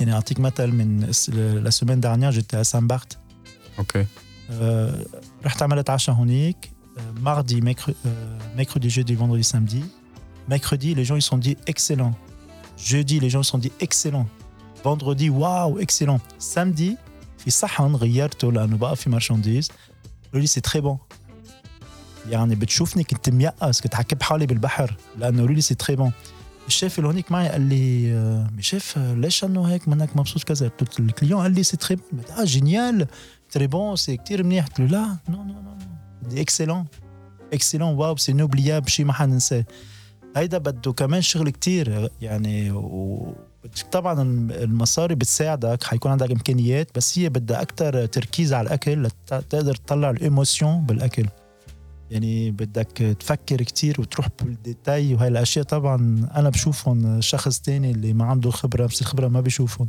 [0.00, 3.18] يعني اعطيك مثل من الس- la semaine dernière j'étais Saint-Barth
[3.78, 4.06] okay
[4.50, 5.04] آه،
[5.44, 6.70] رحت عملت عشاء هونيك
[7.20, 7.60] mardi
[8.56, 9.82] mercredi jeudi vendredi samedi.
[10.48, 12.14] Mercredi les gens ils ont dit excellent
[12.90, 14.26] jeudi les gens ils ont dit excellent
[14.84, 16.20] vendredi wow excellent.
[16.54, 17.06] Samedi
[17.46, 19.70] في صحن غيرته لأنه بقى في marchandise
[20.24, 20.98] قالوا لي c'est très bon
[22.30, 26.12] يعني بتشوفني كنت ميأس كنت حكب حالي بالبحر لأنه قالوا لي c'est très bon
[26.66, 30.68] الشيف اللي هونيك معي قال لي آه، شيف آه، ليش انه هيك منك مبسوط كذا
[30.68, 33.06] قلت له ال client قال لي c'est très bon آه génial
[33.50, 35.76] très bon c'est كتير منيح قلت له لا non non non
[36.22, 36.84] dis excellent
[37.52, 39.64] excellent wow c'est inoubliable شيء ما حننساه
[40.36, 43.34] هيدا بده كمان شغل كتير يعني و
[43.92, 50.10] طبعا المصاري بتساعدك حيكون عندك إمكانيات بس هي بدها أكثر تركيز على الأكل لتقدر تطلع
[50.10, 51.26] ال émotion بالأكل.
[52.10, 55.64] يعني بدك تفكر كتير وتروح بالديتاي وهي الأشياء.
[55.64, 59.88] طبعا أنا بشوفهم شخص تاني اللي ما عنده خبرة بس الخبرة ما بيشوفهم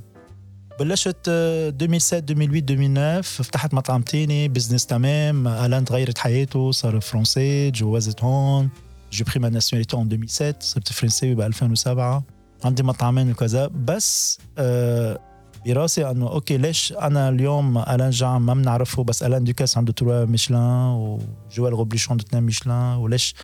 [0.79, 7.71] بلشت آه، 2007 2008 2009 فتحت مطعم تاني business تمام الآن تغيرت حياته صار فرنسي
[7.71, 8.69] تجوزت هون.
[9.11, 12.23] j'ai pris ma nationalité en 2007 صرت فرنساوي ب 2007
[12.65, 15.19] عندي مطعمين وكذا بس آه
[15.65, 20.25] براسي أنه okay ليش أنا اليوم ألان جعم ما بنعرفه بس ألان دوكاس عنده trois
[20.25, 21.17] ميشلان
[21.49, 23.35] وجويل روبوشون عنده اثنين ميشلان وليش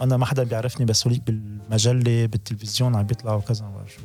[0.00, 4.00] أنا ما حدا بيعرفني بس هوليك بالمجلة بالتلفزيون عم بيطلعوا كذا ما شو.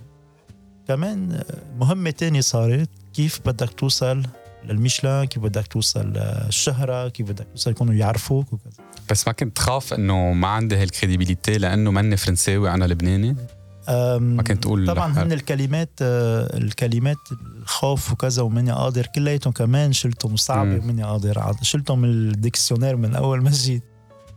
[0.87, 1.43] كمان آه،
[1.79, 4.23] مهمة تانية صارت كيف بدك توصل
[4.65, 8.83] للميشلان كيف بدك توصل للشهرة كيف بدك توصل يكونوا يعرفوك وكذا.
[9.09, 13.35] بس ما كنت تخاف إنه ما عندي هال crédibilité لأنه ماني فرنساوي أنا لبناني؟
[14.19, 17.17] ما كنت تقول طبعا هن الكلمات آه، الكلمات
[17.61, 19.05] الخوف وكذا وماني قادر.
[19.05, 20.79] كلياتهم كمان شلتهم صعبة مم.
[20.83, 21.53] وماني قادر.
[21.61, 23.83] شلتهم من ال dictionnaire من أول ما جيت.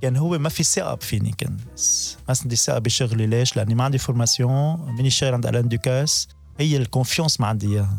[0.03, 3.27] كان هو ما في ثقة فيني كان بس ما عندي ثقة بشغلي.
[3.27, 4.95] ليش؟ لأني ما عندي formation.
[4.97, 6.29] ماني شغال عند ألان دوكاس.
[6.59, 7.99] هي ال confiance ما عندي إياها.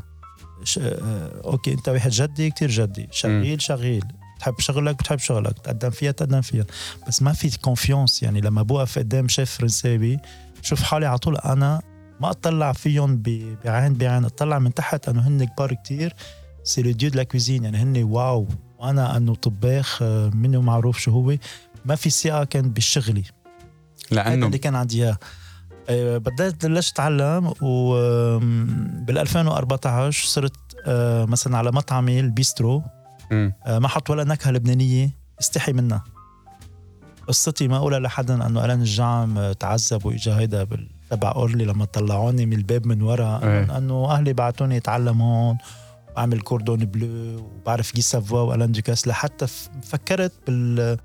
[0.63, 0.79] ش...
[0.79, 3.07] آه، okay أنت واحد جدي كتير جدي.
[3.11, 4.03] شغيل شغيل.
[4.37, 5.59] بتحب شغلك بتحب شغلك.
[5.59, 6.65] تقدم فيها تقدم فيها.
[7.07, 10.19] بس ما في confiance يعني لما بوقف قدام شيف فرنساوي
[10.63, 11.81] شوف حالي على طول أنا
[12.21, 13.21] ما أطلع فيهم
[13.65, 16.15] بعين بعين أطلع من تحت انه هن كبار كتير.
[16.63, 18.47] c'est le dieu la cuisine يعني هن wow.
[18.79, 21.35] وأنا أنه طباخ آه، منه معروف شو هو؟
[21.85, 23.23] ما في ثقه كان بشغلي
[24.11, 25.17] لأنه؟ اللي كان عندي إياه.
[25.89, 32.83] آه، بدأت بلشت أتعلم وبال 2014 صرت آه، مثلا على مطعمي ال bistrot.
[33.67, 36.12] ما حط ولا نكهة لبنانية استحي منها.
[37.27, 41.85] قصتي ما أقولها لحدا إنه الان الجعم آه، تعذب وإجا هيدا بال- تبع أورلي لما
[41.85, 43.77] طلعوني من الباب من ورا إيه.
[43.77, 45.57] انه أهلي بعتوني اتعلم هون
[46.15, 49.47] وأعمل كوردون بلو وبعرف غي سافوا وألان دوكاس لحتى
[49.83, 50.97] فكرت بال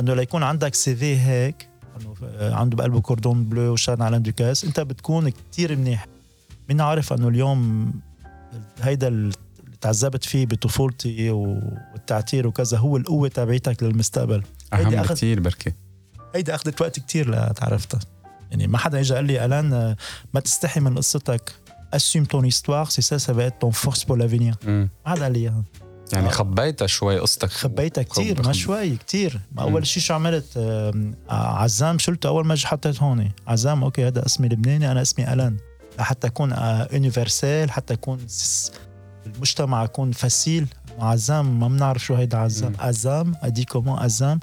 [0.00, 1.68] إنه ليكون عندك CV هيك
[2.00, 6.06] إنه آه، عنده بقلبه كوردون بلو و chez ألان دوكاس أنت بتكون كتير منيح
[6.68, 7.92] مين عارف إنه اليوم
[8.82, 9.34] هيدا اللي
[9.80, 15.72] تعذبت فيه بطفولتي والتعتير وكذا هو القوة تبعيتك للمستقبل أهم أخذ- كثير بركي.
[16.34, 18.00] هيدا أخذت وقت كتير لتعرفتها
[18.50, 19.96] يعني ما حدا اجى قال لي ألان آه،
[20.34, 21.52] ما تستحي من قصتك.
[21.94, 24.54] C'est ça ça va être ton force pour l'avenir.
[24.66, 24.88] مم.
[25.06, 25.64] ما حدا قال لي إياها.
[26.12, 26.30] يعني آه.
[26.30, 27.50] خبيتها شوي قصتك.
[27.50, 29.40] خبيتها كتير خب- ما شوي كتير.
[29.52, 29.62] ما.
[29.62, 34.48] أول شيء شو عملت آم، عزام شلته أول ما حطيت هون عزام okay هذا اسمي
[34.48, 35.56] لبناني أنا اسمي ألان.
[35.98, 36.54] حتى أكون
[36.92, 38.18] universel حتى أكون
[39.26, 40.66] المجتمع يكون facile.
[40.98, 42.72] عزام ما بنعرف شو هيدا عزام.
[42.78, 44.40] عزام on dit comment عزام.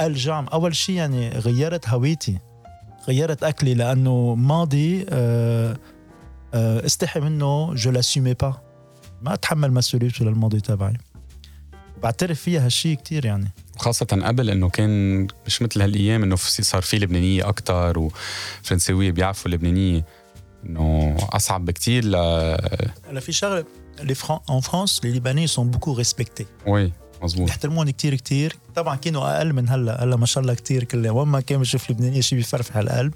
[0.00, 2.38] الجعم أول شيء يعني غيرت هويتي.
[3.08, 5.76] غيرت أكلي لأنه ماضي آه
[6.54, 8.54] آه، استحي منه je l'assumais pas
[9.22, 10.96] ما اتحمل مسؤوليته للماضي تبعي.
[12.02, 13.48] بعترف فيها هالشيء كتير يعني.
[13.76, 20.04] وخاصة قبل إنه كان مش مثل هالأيام إنه صار في لبنانية أكثر وفرنساوية بيعرفوا اللبنانية
[20.66, 22.14] انه اصعب بكتير ل
[23.08, 23.64] هلا في شغله
[24.00, 26.92] les Fran- en France les Libanais sont beaucoup respectés oui
[27.22, 31.08] مزبوط بيحترموني كتير كتير طبعا كانوا أقل من هلا هلا ما شاء الله كتير كل
[31.08, 33.14] وين ما كان بشوف لبنانيه شيء بيفرفح القلب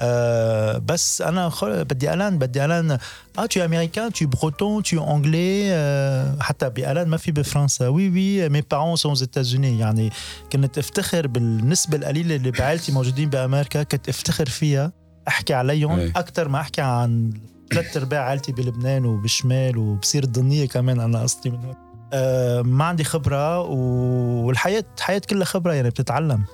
[0.00, 1.84] Euh, بس أنا خل...
[1.84, 2.90] بدي الان بدي الان
[3.38, 7.32] آه tu es américain tu es breton tu es anglais euh, حتى بالان ما في
[7.32, 10.10] بفرنسا oui oui mes parents sont aux États-Unis يعني
[10.52, 14.92] كنت افتخر بالنسبة القليله اللي بعائلتي موجودين بامريكا كنت افتخر فيها
[15.30, 16.12] أحكي عليهم أي.
[16.16, 17.32] أكثر ما أحكي عن
[17.72, 21.74] ثلاث أرباع عائلتي بلبنان وبالشمال وبصير الضنيه كمان أنا قصدي من هون.
[22.12, 26.44] آه ما عندي خبرة والحياة الحياة كلها خبرة يعني بتتعلم.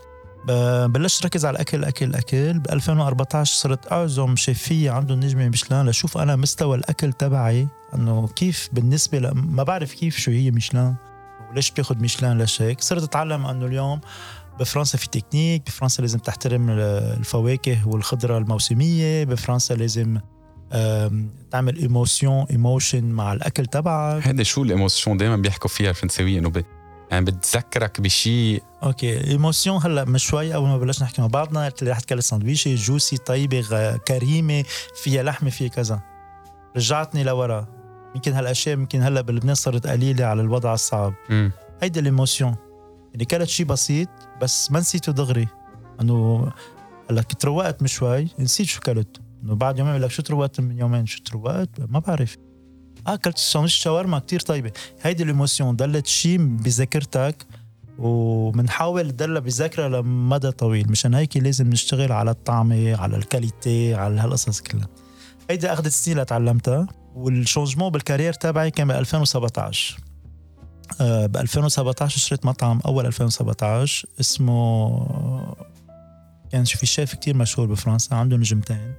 [0.87, 6.19] بلشت ركز على الأكل اكل اكل ب 2014 صرت أعزم شيفيه عندهم نجمة ميشلان لشوف
[6.19, 7.69] أنا مستوى الأكل تبعي.
[7.95, 9.31] إنه كيف بالنسبة ل...
[9.35, 10.95] ما بعرف كيف شو هي ميشلان
[11.51, 14.01] وليش بياخذ ميشلان لشيك صرت أتعلم إنه اليوم
[14.61, 16.81] بفرنسا في تكنيك بفرنسا لازم تحترم ال-
[17.19, 20.19] الفواكه والخضرة الموسمية بفرنسا لازم
[21.51, 24.27] تعمل emotion emotion مع الأكل تبعك.
[24.27, 26.53] هيدا شو ال emotion دائما بيحكوا فيها الفرنساوية؟ إنه.
[27.11, 31.83] يعني بتذكرك بشيء okay émotion هلأ من شوي أول ما بلشنا نحكي مع بعضنا قلت
[31.83, 34.64] لي رح تكلم سندويشه juicy طيبة كريمة
[35.03, 36.01] فيها لحمة فيها كذا.
[36.77, 37.66] رجعتني لورا.
[38.14, 41.14] يمكن هالأشياء يمكن هلأ بلبنان صارت قليلة على الوضع الصعب.
[41.31, 41.53] مم.
[41.83, 42.55] هيدي ال émotion
[43.12, 44.09] يعني كانت شيء بسيط
[44.42, 45.49] بس ما نسيته دغري.
[46.01, 46.53] انه
[47.11, 50.61] هلا كنت روقت من شوي نسيت شو كلت انه بعد يومين بقول لك شو تروقت
[50.61, 52.37] من يومين؟ شو تروقت؟ ما بعرف.
[53.07, 54.72] اكلت ساندويتش شاورما كتير طيبة.
[55.03, 57.46] هيدي ال émotion ضلت شيء بذاكرتك
[57.99, 60.90] وبنحاول نضلها بذاكرة لمدى طويل.
[60.90, 64.88] مشان هيك لازم نشتغل على الطعمة على ال qualité على هالقصص كلها.
[65.51, 70.06] هيدي أخذت سنين لتعلمتها وال changement بال carrière تبعي كان ب 2017 آه،
[71.01, 75.57] ب 2017 شريت مطعم أول 2017 اسمه
[76.53, 78.92] كان في شيف كتير مشهور بفرنسا عنده نجمتين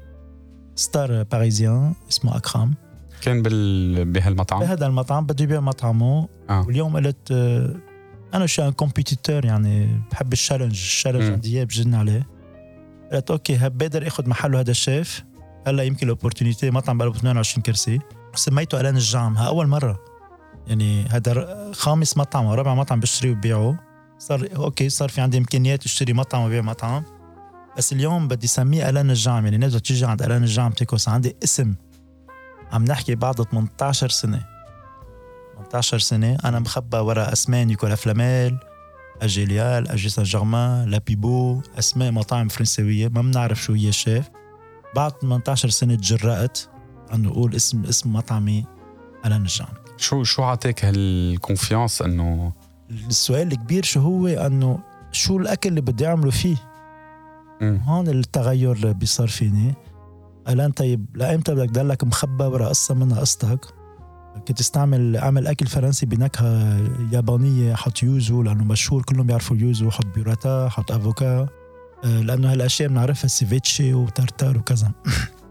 [0.76, 2.73] star parisien اسمه اكرام
[3.21, 4.06] كان بال...
[4.06, 6.28] بهالمطعم بهذا المطعم بده يبيع مطعمه.
[6.50, 6.65] آه.
[6.67, 7.76] واليوم قلت آه،
[8.34, 11.32] أنا شو compétiteur يعني بحب ال challenge ال challenge.
[11.32, 12.28] عندي اياه بجن عليه.
[13.13, 15.23] قلت okay بقدر آخذ محله هذا الشيف.
[15.67, 18.00] هلأ يمكن ال opportunité مطعم بقاله 28 كرسي.
[18.36, 20.00] سميته ألان الجعم ها أول مرة.
[20.68, 23.80] يعني هذا خامس مطعم أو رابع مطعم بشتريه وببيعه
[24.20, 27.04] صار okay صار في عندي إمكانيات اشتري مطعم وبيع مطعم.
[27.78, 29.44] بس اليوم بدي سميه ألان الجعم.
[29.44, 31.76] يعني الناس تيجي عند ألان الجعم تيكوس عندي اسم
[32.72, 34.46] عم نحكي بعد 18 سنة.
[35.56, 38.58] 18 سنة أنا مخبى ورا اسماء Nicolas Flamel
[39.22, 44.30] AG Les Halles AG Saint-Germain L'Apibo أسماء مطاعم فرنساويه ما بنعرف شو هي الشيف.
[44.96, 46.60] بعد 18 سنة تجرأت
[47.14, 48.66] انه أقول اسم اسم مطعمي
[49.26, 49.87] ألان الجعم.
[49.98, 52.54] شو شو عطاك هال confiance إنه
[52.90, 54.80] السؤال الكبير شو هو؟ إنه
[55.12, 56.56] شو الأكل اللي بدي أعمله فيه؟
[57.62, 57.82] مم.
[57.86, 59.74] هون التغير اللي بيصير فيني.
[60.50, 63.66] ألان طيب لايمتى بدك تضلك مخبى ورا قصة منها قصتك؟
[64.48, 66.78] كنت استعمل أعمل أكل فرنسي بنكهه
[67.12, 71.48] يابانية حط yuzu لأنه مشهور كلهم بيعرفوا ال yuzu حط بيوراتا حط avocat.
[72.04, 74.92] آه، لأنه هالأشياء بنعرفها ceviche و tartare وكذا.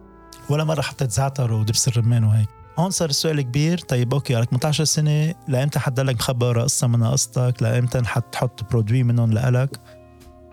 [0.50, 2.55] ولا مرة حطيت زعتر ودبس الرمان وهيك.
[2.78, 3.78] هون صار السؤال كبير.
[3.78, 5.34] طيب okay على 18 سنة.
[5.48, 9.80] لايمتى حتضلك مخبى ورا قصة منها قصتك؟ لايمتى حتحط produits منهم لإلك؟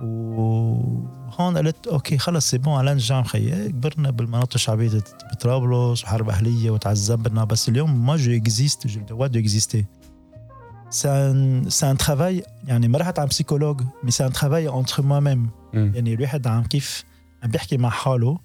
[0.01, 3.69] وهون قلت okay خلص c'est bon allez نرجع خيي.
[3.69, 7.43] كبرنا بالمناطق الشعبية بطرابلس وحرب أهلية وتعذبنا.
[7.43, 9.39] بس اليوم mais j'existe je dois exister.
[9.39, 9.86] ça
[10.89, 15.49] c'est un travail يعني ما رحت عند psychologue mais c'est un travail entre moi-même.
[15.73, 17.03] يعني الواحد عم كيف
[17.43, 18.39] عم بيحكي مع حاله.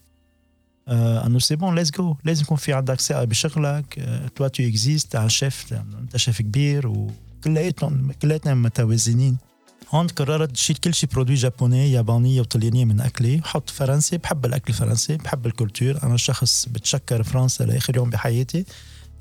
[0.88, 5.28] انه c'est bon let's go لازم يكون في عندك ثقه بشغلك toi tu existes عن
[5.28, 9.36] شيف انت شيف كبير وكلياتهم كلياتنا متوازنين
[9.90, 14.72] هون قررت شيل كل شيء produits japonais يابانية وطليانية من أكلي حط فرنسي بحب الأكل
[14.72, 18.64] الفرنسي بحب ال culture أنا شخص بتشكر فرنسا لآخر يوم بحياتي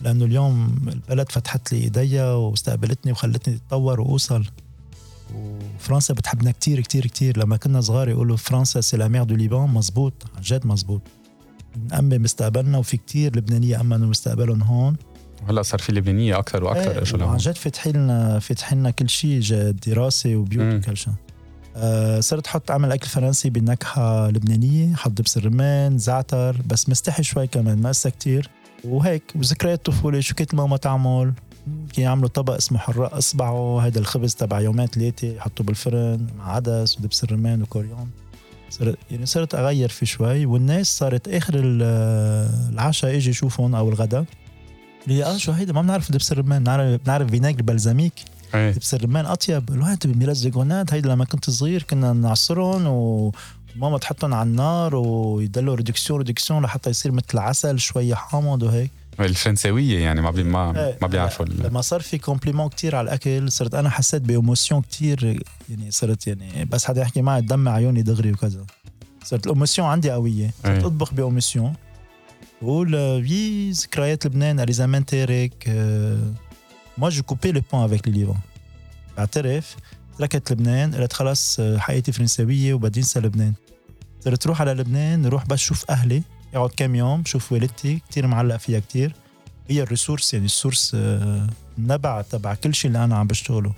[0.02, 4.46] لأنه اليوم البلد فتحت لي إيديا واستقبلتني وخلتني أتطور وأوصل
[5.36, 9.70] وفرنسا بتحبنا كتير كتير كتير لما كنا صغار يقولوا فرنسا c'est la mère du Liban
[9.70, 11.02] مزبوط عن جد مزبوط
[11.92, 14.98] نأمن مستقبلنا وفي كتير لبنانية أمنوا مستقبلهم هون.
[15.50, 19.42] هلا صار في لبنانية أكثر وأكثر اجوا لهون جد فاتحين لنا فاتحين لنا كل شيء
[19.88, 20.74] دراسة وبيوت.
[20.74, 21.14] وكل شيء.
[21.76, 27.48] آه صرت حط اعمل أكل فرنسي بنكهة لبنانية حط دبس الرمان زعتر بس مستحي شوي
[27.48, 28.50] كمان ما هسه كتير.
[28.84, 31.34] وهيك وذكريات طفولة شو كنت ماما تعمل؟
[31.94, 37.00] كان يعملوا طبق اسمه حراق أصبعه هذا الخبز تبع يومين ثلاثة يحطوه بالفرن مع عدس
[37.00, 38.10] ودبس الرمان وكوريون.
[38.70, 41.82] صرت يعني صرت أغير في شوي والناس صارت آخر ال-
[42.74, 44.26] العشاء أجي يشوفهم أو الغداء.
[45.08, 46.64] اللي آه شو هيدا؟ ما بنعرف دبس الرمان.
[46.64, 48.14] بنعرف بنعرف vinaigre balsamique
[48.56, 48.72] إيه.
[48.72, 49.70] دبس الرمان أطيب.
[49.70, 53.32] الواحد ب mélasse grenade هيدا لما كنت صغير كنا نعصرهم و
[53.76, 58.92] ماما تحطهم على النار ويدلوا réduction réduction لحتى يصير مثل عسل شوي حامض وهيك.
[59.20, 63.76] الفرنساويه يعني ما بي ما, ما بيعرفوا لما صار في compliments كتير على الاكل صرت
[63.76, 68.32] أنا حسيت ب émotion كتير يعني صرت يعني بس حدا يحكي معي دمع عيوني دغري
[68.32, 68.66] وكذا
[69.24, 70.84] صرت ال émotion عندي قويه صرت.
[70.84, 71.74] اطبخ ب émotion
[72.62, 75.68] بقول oui ذكريات لبنان اليزامين تارك
[76.98, 78.34] mais j'ai coupé le pont avec lui
[79.18, 79.76] بعترف
[80.18, 83.54] تركت لبنان قلت خلص آه، حياتي فرنساويه وبدي انسى لبنان
[84.20, 86.24] صرت روح على لبنان روح بس شوف أهلي
[86.56, 89.16] اقعد كم يوم شوف والدتي كتير معلق فيها كتير.
[89.70, 93.74] هي ال ressource يعني ال source آه، النبع تبع كل شيء اللي أنا عم بشتغله.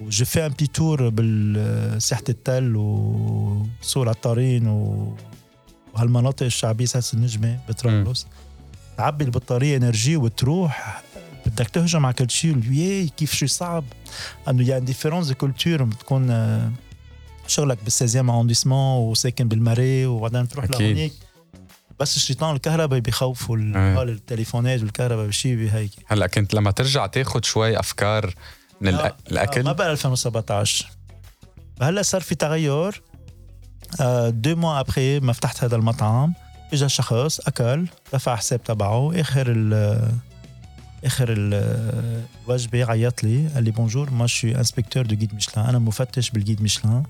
[0.00, 5.16] و je fais un petit tour بالساحة التل وسور عطارين و-
[5.94, 8.26] وهالمناطق الشعبية ساحة النجمة بطرابلس.
[8.96, 11.02] تعبي البطارية énergie وتروح
[11.46, 13.84] بدك تهجم على كل شيء ياي كيف شيء صعب.
[14.48, 16.72] إنه يعني différence de culture بتكون آه،
[17.46, 20.64] شغلك بال 16 arrondissement وساكن بالماري وبعدين تروح.
[20.70, 21.12] لهونيك.
[22.00, 24.00] بس الشيطان الكهرباء بيخوفوا إيه.
[24.02, 28.34] هال التليفونات والكهرباء بشيء هيك هلا كنت لما ترجع تاخذ شوي أفكار
[28.80, 30.86] من آه، الأكل؟ آه، ما بقى 2017
[31.82, 33.02] هلأ صار في تغير.
[34.00, 36.34] آه، deux mois après ما فتحت هذا المطعم
[36.72, 40.08] اجى شخص أكل دفع حساب تبعه آخر ال
[41.04, 45.66] آخر ال- الوجبه عيط لي قال لي bonjour moi je suis inspecteur du guide ميشلان
[45.66, 47.02] أنا مفتش بال guide ميشلان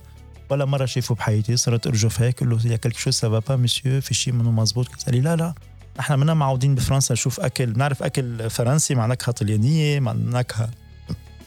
[0.51, 3.39] ولا مرة شايفه بحياتي صرت ارجف هيك قل له y a quelque chose ça va
[3.39, 5.55] pas monsieur في شيء منه مزبوط؟ قال لي لا لا
[5.99, 10.71] نحن منا معودين بفرنسا نشوف أكل بنعرف أكل فرنسي مع نكهه طليانيه مع نكهه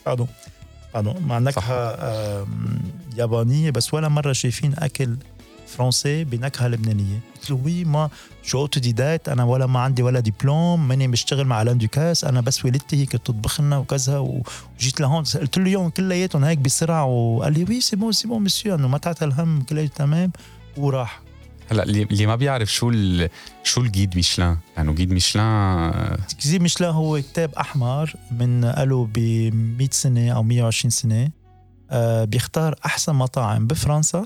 [0.06, 0.28] pardon
[0.96, 1.98] مع نكهه
[3.18, 5.18] يابانية بس ولا مرة شايفين أكل
[5.74, 8.10] فرنسي بنكهه لبنانيه قلت له oui mais
[8.44, 12.42] je suis autodidacte أنا ولا ما عندي ولا دبلوم ماني بشتغل مع الان دوكاس أنا
[12.42, 17.06] بس والدتي هي كانت تطبخ لنا وكذا وجيت لهون قلت له يوم كلياتهم هيك بسرعة
[17.06, 20.32] وقال لي oui c'est bon c'est bon monsieur أنه ما تعتل هم كله تمام.
[20.78, 21.22] وراح.
[21.72, 23.30] هلأ اللي ما بيعرف شو ال...
[23.64, 29.20] شو الجيد ميشلان؟ يعني جيد ميشلان آه، كزي ميشلان هو كتاب أحمر من قالوا ب
[29.80, 31.30] 100 سنة أو 120 سنة
[31.92, 34.26] آه بيختار أحسن مطاعم بفرنسا.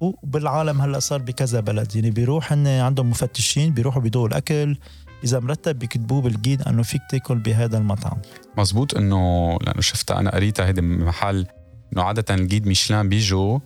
[0.00, 1.96] وبالعالم هلا صار بكذا بلد.
[1.96, 4.76] يعني بيروح هن عندهم مفتشين بيروحوا بيدوقوا الاكل
[5.24, 8.18] إذا مرتب بيكتبوه بالجيد إنه فيك تاكل بهذا المطعم.
[8.58, 11.46] مزبوط إنه لأنه شفتها أنا قريتها هيدي محل
[11.92, 13.58] إنه عادة ال guide ميشلان بيجوا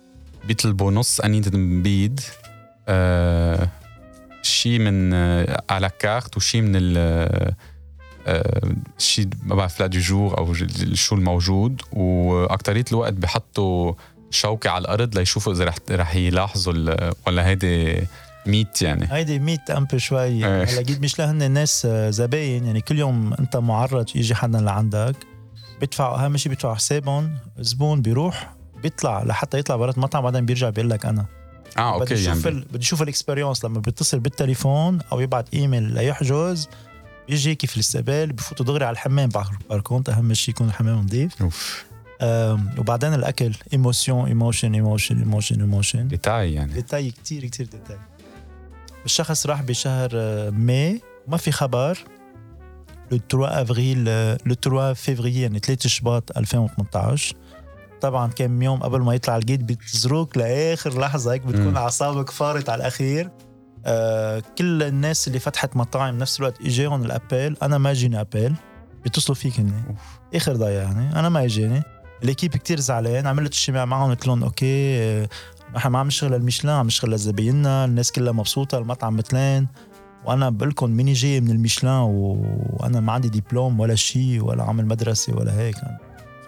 [0.45, 2.21] بيطلبوا نص قنينة بيض
[2.89, 3.69] آه
[4.43, 6.97] شيء من آه على كارت وشيء من ال
[8.27, 10.55] آه شيء ما بعرف plat du jour أو
[10.95, 11.83] شو الموجود.
[11.93, 13.93] وأكترية الوقت بحطوا
[14.31, 16.75] شوكة على الأرض ليشوفوا إذا رح رح يلاحظوا
[17.27, 18.03] ولا هيدي
[18.47, 19.09] mythe يعني.
[19.11, 20.23] هيدي mythe امبل شوي.
[20.47, 20.65] إيه.
[20.65, 22.65] هلا guide ميشلان هن ناس زباين.
[22.65, 25.17] يعني كل يوم أنت معرض يجي حدا لعندك
[25.81, 30.91] بيدفعوا أهم شيء بيدفعوا حسابهم زبون بيروح بيطلع لحتى يطلع برات المطعم بعدين بيرجع بيقول
[30.91, 31.27] لك أنا.
[31.79, 32.59] آه بدي OK أشوف يعني.
[32.59, 32.65] ال...
[32.65, 36.69] بدي أشوف ال experience لما بيتصل بالتليفون أو يبعت إيميل ليحجز
[37.29, 41.43] بيجي كيف الاستقبال بفوتوا دغري على الحمام par par contre أهم شيء يكون الحمام نظيف
[41.43, 41.85] أوف.
[42.79, 47.99] وبعدين الاكل émotion émotion émotion émotion émotion détail يعني ديتاي كتير كتير détail
[49.05, 50.11] الشخص راح بشهر
[50.51, 51.99] ماي ما في خبر
[53.13, 54.05] le 3 avril
[54.47, 57.37] le 3 فيفري يعني 3 شباط 2018
[58.01, 61.77] طبعا كم يوم قبل ما يطلع ال guide بتزروك لاخر لحظه هيك بتكون.
[61.77, 63.31] اعصابك فارت على الاخير
[63.87, 68.55] آه كل الناس اللي فتحت مطاعم نفس الوقت اجاهم ال appel أنا ما اجيني appel
[69.05, 69.97] بيتصلوا فيك هن
[70.35, 71.83] اخر ضايع يعني أنا ما اجاني
[72.25, 75.27] ال équipe كتير زعلان عملت اجتماع معهم قلت لهم OK
[75.77, 79.69] نحن ما عم نشتغل للميشلان عم نشتغل لزبايننا الناس كلها مبسوطه المطعم مليان
[80.25, 82.03] وأنا بقول لكم ماني جاي من الميشلان.
[82.03, 85.77] وأنا ما عندي دبلوم ولا شيء ولا عامل مدرسه ولا هيك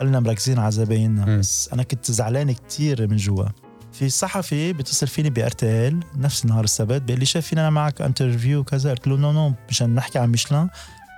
[0.00, 1.38] خلينا مركزين على زبايننا.
[1.38, 3.44] بس أنا كنت زعلان كتير من جوا
[3.92, 8.60] في صحفي بيتصل فيني par tél نفس نهار السبت بيقول لي شايف فينا معك interview
[8.60, 10.68] وكذا قلت له non non مشان نحكي عن ميشلان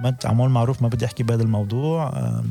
[0.01, 2.45] ما عمول معروف ما بدي احكي بهذا الموضوع آه،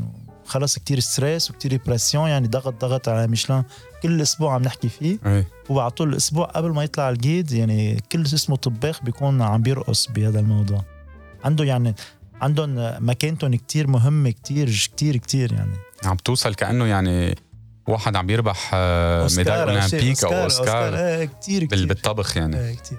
[0.53, 3.63] خلص كتير stress وكتير pression يعني ضغط ضغط على ميشلان
[4.03, 5.17] كل أسبوع عم نحكي فيه.
[5.25, 9.61] إيه وعلى طول الأسبوع قبل ما يطلع ال guide يعني كل اسمه طباخ بيكون عم
[9.61, 10.83] بيرقص بهذا الموضوع.
[11.43, 11.95] عنده يعني
[12.41, 12.75] عندهم
[13.09, 15.75] مكانتهم كتير مهمة كتير كتير كتير يعني.
[16.05, 17.35] عم توصل كأنه يعني
[17.87, 21.87] واحد عم يربح آه، ميداليه olympique أو أوسكار إيه كتير بال- كتير.
[21.87, 22.59] بالطبخ يعني.
[22.59, 22.97] إيه كتير.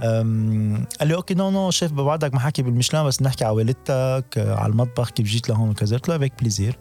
[0.00, 4.54] قال لي OK non non chef بوعدك ما حكي بالمشلان بس نحكي على والدتك آه،
[4.54, 5.96] على المطبخ كيف جيت لهون وكذا.
[5.96, 6.78] قلت له avec plaisir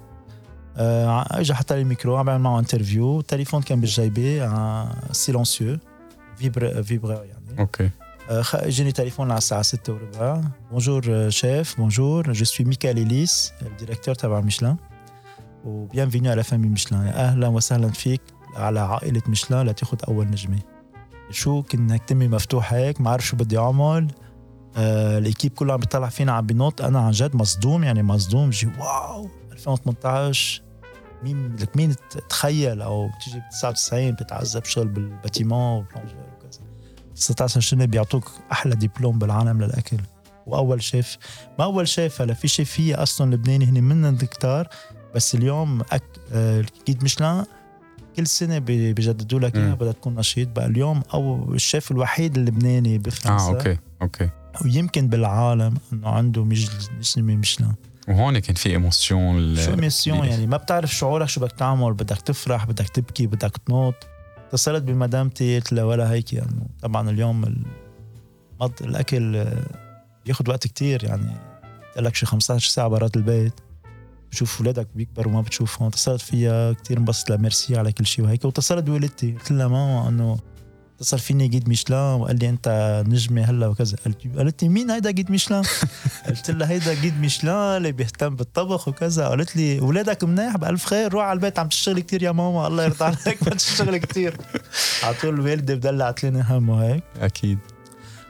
[0.78, 5.78] آه، اجى حتى لي الميكرو عم بعمل معه interview التليفون كان بالجيبة آه، silencieux
[6.38, 7.60] vibre vibreur يعني.
[7.60, 7.90] OK.
[8.30, 10.42] آه، اجاني تليفون على الساعة 6 وربع.
[10.72, 14.76] bonjour chef bonjour je suis Michael Ellis ال directeur تبع ميشلان
[15.66, 18.22] و bienvenue à la famille ميشلان أهلا وسهلا فيك
[18.56, 20.60] على عائلة ميشلان لتاخذ أول نجمة.
[21.32, 24.08] شو كنا كتمي مفتوح هيك ما عارف شو بدي أعمل.
[24.78, 28.50] آه ال équipe كله عم بيطلع فينا عم بينط أنا عن جد مصدوم يعني مصدوم.
[28.50, 30.62] جي wow 2018
[31.24, 31.96] مين لك مين
[32.30, 36.62] تخيل أو بتيجي ب 99 بتعذب شغل بال bâtiment وكذا.
[37.16, 39.98] 16 سنة بيعطوك أحلى دبلوم بالعالم للأكل.
[40.48, 41.18] وأول شيف
[41.60, 44.68] ما أول شيف هلا في شيفيه أصلا لبناني هن منن كتار
[45.16, 46.04] بس اليوم أك...
[46.34, 47.46] آه، guide ميشلان
[48.18, 49.74] كل سنة بي- بيجددوا لك اياها.
[49.76, 50.66] بدها تكون نشيط بقى.
[50.66, 54.30] اليوم أو الشيف الوحيد اللبناني بفرنسا آه OK OK.
[54.66, 56.68] ويمكن بالعالم إنه عنده مش
[57.18, 57.74] نجمه ميشلان
[58.08, 62.66] وهون كان في émotion شو émotion يعني؟ ما بتعرف شعورك شو بدك تعمل بدك تفرح
[62.66, 64.08] بدك تبكي بدك تنط
[64.48, 66.68] اتصلت بمدامتي قلت لها ولا هيك يعني.
[66.82, 67.56] طبعا اليوم.
[68.82, 69.64] الأكل آه،
[70.26, 71.32] بياخد وقت كتير يعني.
[71.98, 73.54] لك شي 15 ساعة برات البيت.
[74.32, 75.88] بشوف اولادك بيكبروا ما بتشوفهم.
[75.88, 78.46] اتصلت فيها كتير انبسطت لها ميرسي على كل شيء وهيك.
[78.46, 79.32] واتصلت بوالدتي.
[79.32, 80.38] قلت لها ماما إنه
[80.98, 83.98] اتصل فيني guide ميشلان وقال لي أنت نجمة هلا وكذا.
[84.06, 85.64] قالت قالت لي مين هيدا guide ميشلان؟
[86.28, 89.28] قلت لها هيدا جيد ميشلان اللي بيهتم بالطبخ وكذا.
[89.28, 91.14] قالت لي اولادك منيح؟ بألف خير.
[91.14, 92.68] روح على البيت عم تشتغلي كتير يا ماما.
[92.68, 94.38] الله يرضى عليك ما تشتغلي كتير.
[95.04, 97.04] على طول الوالده بدلعت لنا هم وهيك.
[97.20, 97.60] أكيد.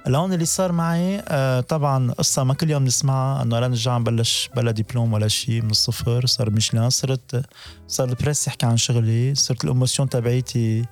[0.08, 4.50] لهون اللي صار معي آه طبعا قصة ما كل يوم نسمعها إنه أنا نرجع بلش
[4.56, 7.46] بلا دبلوم ولا شيء من الصفر صار ميشلان صرت
[7.88, 10.86] صار البريس يحكي عن شغلي صرت الإموسيون تبعيتي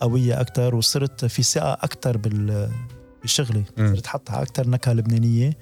[0.00, 2.70] قوية أكتر وصرت في ثقة أكتر بال
[3.24, 3.64] بشغلي.
[3.78, 5.58] صرت حطها أكتر نكهة لبنانية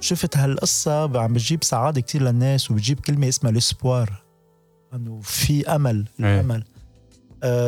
[0.00, 4.22] شفت هالقصة عم بتجيب سعادة كتير للناس وبتجيب كلمة اسمها ال espoir
[4.94, 6.40] إنه في أمل إيه.
[6.40, 6.64] الأمل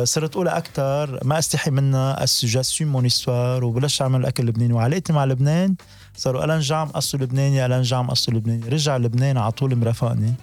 [0.03, 4.73] صرت اقولها أكثر ما أستحي منها اسجاسيون mon histoire وبلش أعمل أكل لبناني.
[4.73, 5.75] وعلاقتي مع لبنان
[6.17, 8.69] صاروا ألان جام اصله لبناني ألان جام اصله لبناني.
[8.69, 10.33] رجع لبنان على طول مرافقني.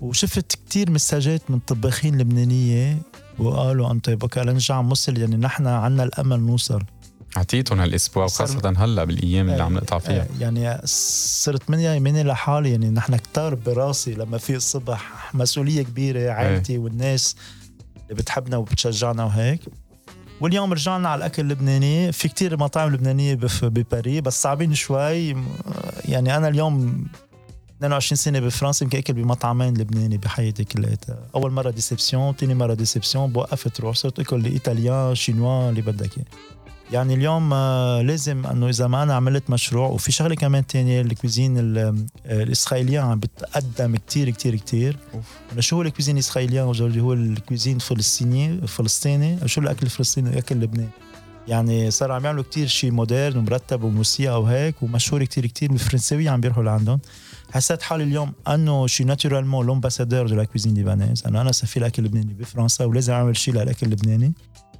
[0.00, 2.98] وشفت كتير مساجات من طباخين لبنانية
[3.38, 6.82] وقالوا انت بك ألان جام وصل يعني نحن عنا الأمل نوصل.
[7.36, 10.22] أعطيتهم هالأسبوع وخاصة هلأ بالأيام اللي عم نقطع فيها.
[10.22, 16.30] آه، يعني صرت مني يميني لحالي يعني نحن كتار براسي لما في الصبح مسؤولية كبيرة
[16.30, 17.36] عائلتي والناس.
[18.12, 19.60] اللي بتحبنا وبتشجعنا وهيك.
[20.40, 22.12] واليوم رجعنا على الأكل اللبناني.
[22.12, 25.36] في كتير مطاعم لبنانية بباريس بس صعبين شوي.
[26.04, 27.06] يعني أنا اليوم
[27.76, 31.18] 22 سنة بفرنسا يمكن أكل بمطعمين لبناني بحياتي كلياتها.
[31.34, 36.26] أول مرة déception ثاني مرة déception بوقفت روح صرت أكل italien chinois اللي بدك إياه.
[36.92, 41.07] يعني اليوم آه، لازم إنه إذا ما أنا عملت مشروع وفي شغلة كمان تانية ال
[41.07, 41.78] cuisine ال-
[42.26, 44.96] آه، ال israélienne عم بتقدم كتير كتير كتير.
[45.58, 50.30] شو هو ال cuisine ال israélienne وجودي هو ال cuisine الفلسطيني فلسطيني شو الأكل الفلسطيني؟
[50.30, 50.88] الاكل اللبناني
[51.48, 55.68] يعني صار عم يعملوا كتير شيء moderne ومرتب وموسيقى وهيك ومشهور كتير كتير.
[55.72, 57.00] بالفرنساوية عم بيروحوا لعندهم.
[57.52, 62.02] حسيت حالي اليوم إنه شي naturellement l'ambassadeur de la cuisine libanaise إنه أنا سفير الاكل
[62.02, 64.32] اللبناني بفرنسا ولازم أعمل شيء للأكل اللبناني.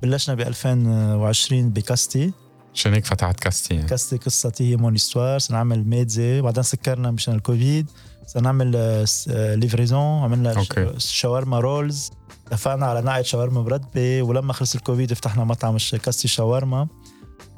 [0.03, 2.33] بلشنا ب 2020 بكاستي
[2.75, 3.87] عشان هيك فتحت Qasti يعني.
[3.89, 7.87] Qasti قصتي هي mon histoire سنعمل mezzé بعدين سكرنا مشان الكوفيد
[8.27, 10.93] سنعمل س- آه، livraison عملنا okay.
[10.99, 12.11] شاورما rolls
[12.47, 16.89] اتفقنا على نقعة شاورما مرتبة ولما خلص الكوفيد فتحنا مطعم Qasti شاورما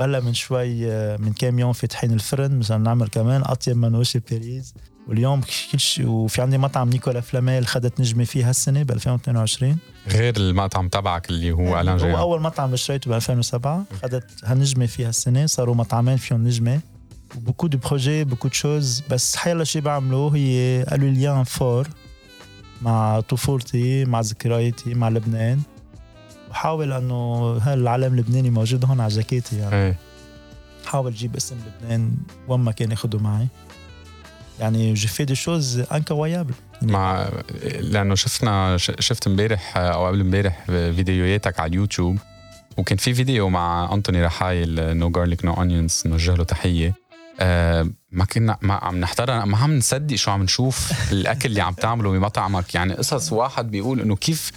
[0.01, 4.75] هلا من شوي آه، من كام يوم فاتحين الفرن مشان نعمل كمان أطيب منوشي باريس
[5.09, 5.41] واليوم
[5.73, 9.77] كل شيء وفي عندي مطعم Nicolas Flamel خدت نجمة فيه هالسنة ب 2022
[10.09, 14.31] غير المطعم تبعك اللي هو ألان هو جاي أول مطعم اللي اشتريته ب 2007 خدت
[14.45, 16.81] هالنجمة فيها السنة صاروا مطعمين فيهم نجمة.
[17.35, 19.03] beaucoup de projets beaucoup de choses.
[19.11, 21.89] بس حيلا شيء بعمله هي قالوا lien fort
[22.83, 25.63] مع طفولتي مع ذكرياتي مع لبنان.
[26.51, 29.75] بحاول إنه هالعلم اللبناني موجود هون على جاكيتي يعني.
[29.75, 29.97] إيه.
[30.87, 32.17] حاول جيب اسم لبنان
[32.49, 33.47] وين ما كان ياخده معي.
[34.61, 37.29] يعني j'ai fait des choses incroyables مع
[37.81, 42.19] لأنه شفنا شفت امبارح أو قبل امبارح فيديوهاتك على اليوتيوب
[42.77, 46.95] وكان في فيديو مع أنتوني رحايل No Garlic No Onions نوجه له تحيه
[47.41, 51.75] آه ما كنا ما عم نحضر ما عم نصدق شو عم نشوف الأكل اللي عم
[51.75, 52.75] تعمله بمطعمك.
[52.75, 54.53] يعني قصص واحد بيقول إنه كيف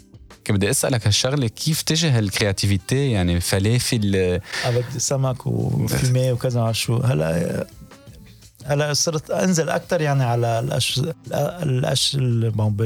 [0.48, 6.72] كنت بدي أسألك هالشغلة كيف تجي هال creativity يعني فلافل أبيض سمك و fumé وكذا
[6.72, 7.68] شو هلا
[8.68, 11.02] هلا صرت انزل أكثر يعني على الأش...
[11.34, 12.16] الأش...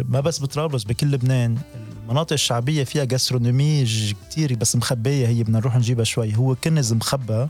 [0.09, 1.57] ما بس بطرابلس بكل لبنان.
[2.03, 3.85] المناطق الشعبية فيها gastronomie
[4.29, 6.35] كثير بس مخبية هي بدنا نروح نجيبها شوي.
[6.35, 7.47] هو كنز مخبى.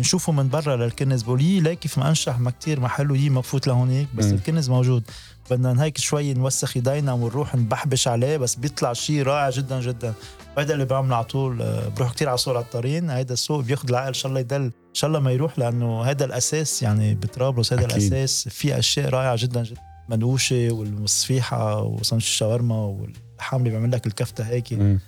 [0.00, 1.22] بنشوفه من برا للكنز.
[1.22, 4.24] بقول ليه كيف ما انشهر ما كتير محله يي ما بفوت لهونيك بس.
[4.24, 5.02] الكنز موجود.
[5.50, 10.14] بدنا هيك شوي نوسخ إيدينا ونروح نبحبش عليه بس بيطلع شيء رائع جدا جدا.
[10.56, 14.06] وهذا اللي بعمله على طول آه، بروح كتير على سوق العطارين هيدا السوق بياخذ العقل
[14.06, 17.72] إن شاء الله يدل إن شاء الله ما يروح لأنه هذا الأساس يعني بطرابلس.
[17.72, 17.86] هذا.
[17.86, 19.80] الأساس في أشياء رائعة جدا جدا.
[20.08, 24.72] منقوشه والصفيحه وسندويش الشاورما واللحام اللي بيعمل لك الكفتة هيك.
[24.72, 25.00] على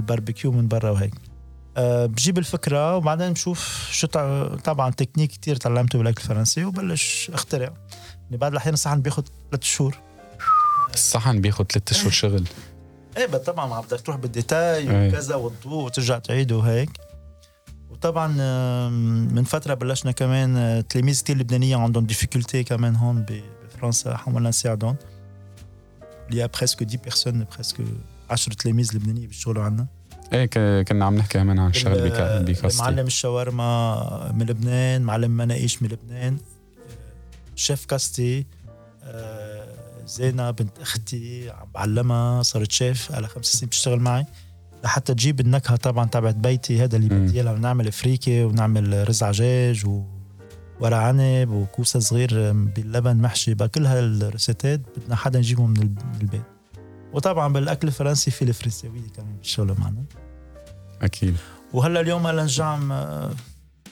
[0.00, 1.14] الباربيكيو من برا وهيك.
[1.78, 4.06] بجيب الفكرة وبعدين بشوف شو.
[4.64, 7.72] طبعا تكنيك كتير تعلمته بالأكل الفرنسي وبلش اخترع
[8.24, 9.98] يعني بعد الاحيان الصحن بياخذ ثلاث شهور.
[10.94, 12.44] الصحن بياخد ثلاث اشهر شغل.
[13.16, 15.08] إيه بس طبعا ما بدك تروح بال détail إيه.
[15.08, 16.90] وكذا والضوء وترجع تعيده وهيك.
[17.90, 18.28] وطبعا
[19.32, 24.16] من فترة بلشنا كمان آه، تلاميذ كتير لبنانية عندهم difficulté كمان هون بفرنسا.
[24.16, 24.96] حاولنا نساعدهم.
[26.30, 27.76] il y a presque 10 personnes presque
[28.30, 29.86] 10 تلاميذ لبنانية بيشتغلوا عنا.
[30.32, 35.02] إيه كنا عم نحكي كمان عن الشغل ال- بكا- ب Qasti معلم الشاورما من لبنان
[35.02, 36.38] معلم مناقيش من لبنان آه،
[37.56, 38.46] chef Qasti
[39.04, 39.66] آه،
[40.06, 44.26] زينة بنت أختي عم بعلمها صارت شيف على خمس سنين بتشتغل معي
[44.84, 47.08] لحتى تجيب النكهة طبعا تبعت بيتي هذا اللي.
[47.08, 50.02] بدي إياها ونعمل فريكه ونعمل رز عجاج و
[50.80, 55.40] ورق عنب وكوسة صغير باللبن محشي بقى كل هالريسيتات بدنا حدا
[55.76, 56.42] ال- من البيت
[57.16, 60.04] وطبعا بالأكل الفرنسي في الفرنساويه كمان بيشتغلوا معنا.
[61.02, 61.36] أكيد.
[61.72, 63.30] وهلا اليوم هلا نجعم آه،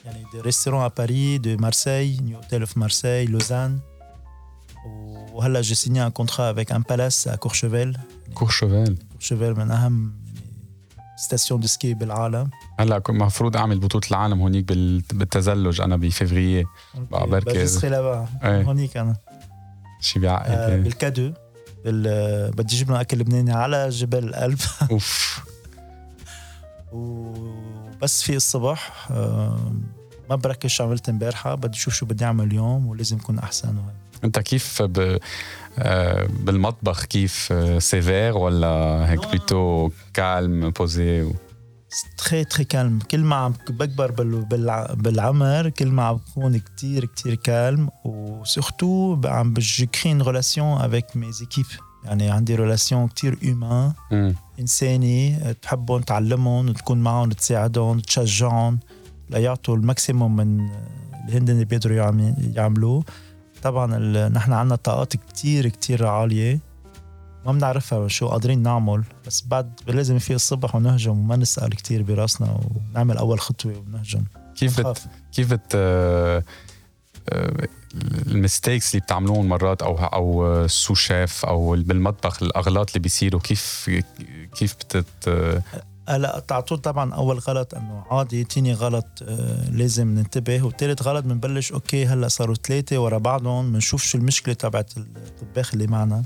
[0.05, 3.79] يعني دي ريستورون ا باري دو مارسي نيو اوتيل في مارسي لوزان
[5.33, 7.97] وهلا جي سيني ان كونترا افيك ان بالاس ا كورشيفيل
[8.33, 10.13] Courchevel Courchevel من أهم
[11.17, 12.49] stations de ski بالعالم.
[12.79, 15.97] هلا كنت مفروض أعمل بطولة العالم هونيك بال- بالتزلج أنا
[17.11, 18.63] بقى بركي- là-bas إيه.
[18.63, 19.15] هونيك أنا.
[20.01, 20.81] شي بيعقد آه إيه.
[20.81, 21.27] بال cadeau.
[21.29, 21.44] بال
[21.85, 24.59] بدي أجيب لنا أكل لبناني على جبل القلب
[24.91, 25.39] أوف.
[26.91, 29.73] وبس في الصبح آه
[30.29, 33.75] ما بركز شو عملت امبارحة بدي أشوف شو بدي أعمل اليوم ولازم يكون أحسن.
[34.23, 35.19] أنت كيف ب...
[35.79, 38.67] آه، بالمطبخ كيف آه، sévère ولا
[39.11, 39.27] هيك.
[39.31, 41.33] plutôt calme posé و...
[42.17, 47.05] très très calme كل ما عم بكبر بال- بالع- بالعمر كل ما عم بكون كتير
[47.05, 51.65] كتير calme و surtout عم بج créer une relation avec mes équipes
[52.05, 53.91] يعني عندي relation كتير humaine.
[54.59, 58.79] انساني تحبهم تعلمهم وتكون معهم تساعدهم تشجعهم
[59.29, 60.59] ليعطوا ال maximum من
[61.27, 63.03] اللي هن اللي بيقدروا يعم- يعملوه
[63.63, 63.97] طبعا
[64.29, 66.59] نحن عنا طاقات كتير كتير عالية
[67.45, 72.59] ما بنعرفها شو قادرين نعمل بس بعد لازم في الصبح ونهجم وما نسأل كتير براسنا
[72.91, 74.23] ونعمل أول خطوة ونهجم.
[74.55, 75.01] كيف بت...
[75.33, 76.43] كيف بت آه،
[77.29, 77.67] آه،
[78.27, 83.89] ال mistakes اللي بتعملوهم مرات أو أو ال sous-chef أو بالمطبخ الأغلاط اللي بيصيروا كيف
[84.55, 85.05] كيف بتت
[86.09, 90.63] هلا عطول طبعا أول غلط إنه عادي تاني غلط آه لازم ننتبه.
[90.63, 95.87] وثالث غلط بنبلش okay هلأ صاروا ثلاثة ورا بعضهم بنشوف شو المشكلة تبعت الطباخ اللي
[95.87, 96.23] معنا.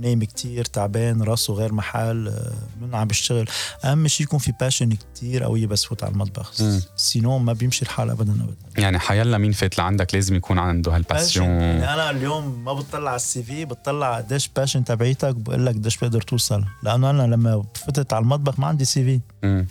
[0.00, 3.48] نايم كتير تعبان راسه غير محل آه، منه عم بيشتغل.
[3.84, 6.52] أهم شيء يكون في passion كتير قوية بس فوت على المطبخ.
[6.96, 8.82] sinon ما بيمشي الحال ابدا ابدا.
[8.82, 10.96] يعني حيلا مين فات لعندك لازم يكون عنده.
[10.96, 15.66] هال passion يعني أنا اليوم ما بطلع على ال CV بطلع قديش passion تبعيتك بقول
[15.66, 16.64] لك قديش بقدر توصل.
[16.82, 19.04] لأنه أنا لما فتت على المطبخ ما عندي C
[19.42, 19.66] في.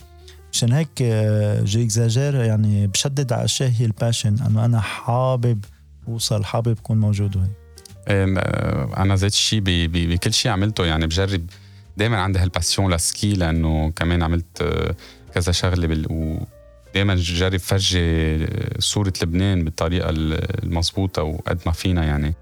[0.52, 5.66] مشان هيك آه، j'exagère يعني بشدد على اشياء هي ال passion أنه أنا حابب
[6.08, 7.65] أوصل حابب أكون موجود وهيك
[8.08, 11.50] أنا ذات الشيء بكل شيء عملته يعني بجرب.
[11.98, 14.96] دائما عندي هال passion للسكي لأنه كمان عملت آه،
[15.36, 18.48] كذا شغلة بال ودائما جرب فرجي
[18.80, 22.34] صورة لبنان بالطريقة المضبوطة وقد ما فينا يعني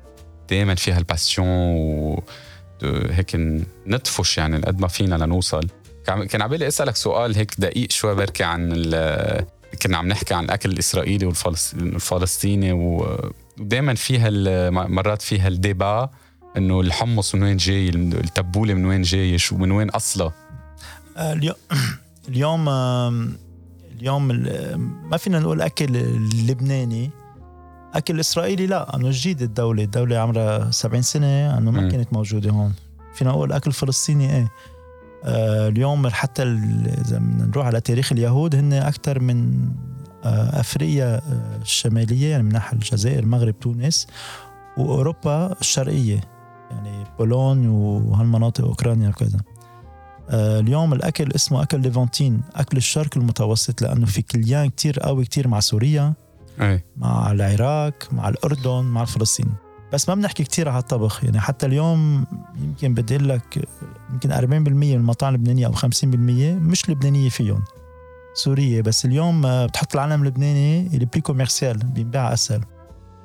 [0.49, 2.23] دائما فيها ال passion و
[3.09, 3.31] هيك
[3.87, 5.67] نطفش يعني قد ما فينا لنوصل.
[6.05, 8.71] كان كان عبالي أسألك سؤال هيك دقيق شوي بركي عن
[9.81, 14.29] كنا عم نحكي عن الأكل الإسرائيلي والفلس- والفلسطيني ودائما فيها
[14.69, 16.09] مرات فيها الديبا
[16.57, 20.33] إنه الحمص من وين جاي التبولة من وين جاي شو من وين أصلها؟
[21.17, 21.33] آه،
[22.29, 22.69] اليوم
[23.99, 24.27] اليوم
[25.09, 25.93] ما فينا نقول أكل
[26.47, 27.09] لبناني
[27.93, 29.83] أكل إسرائيلي لا أنه جديد الدولة.
[29.83, 31.89] الدولة عمرها 70 سنة أنه ما.
[31.91, 32.73] كانت موجودة هون.
[33.15, 34.51] فينا نقول أكل فلسطيني إيه.
[35.25, 39.69] اليوم حتى إذا نروح على تاريخ اليهود هن أكثر من
[40.23, 44.07] آه، أفريقيا آه، الشمالية يعني من ناحية الجزائر المغرب تونس
[44.77, 46.21] وأوروبا الشرقية
[46.71, 49.39] يعني بولون وهالمناطق أوكرانيا وكذا.
[50.29, 55.47] آه، اليوم الأكل اسمه أكل ليفانتين أكل الشرق المتوسط لأنه في كليان كتير قوي كتير
[55.47, 56.13] مع سوريا
[56.61, 59.53] إيه مع العراق مع الأردن مع فلسطين
[59.93, 62.25] بس ما بنحكي كتير على الطبخ يعني حتى اليوم
[62.63, 63.67] يمكن بدي أقول لك
[64.13, 67.63] يمكن 40% من المطاعم اللبنانيه أو 50% مش لبنانية فيهم
[68.33, 72.61] سورية بس اليوم بتحط العلم اللبناني اللي plus commercial بينباع أسهل.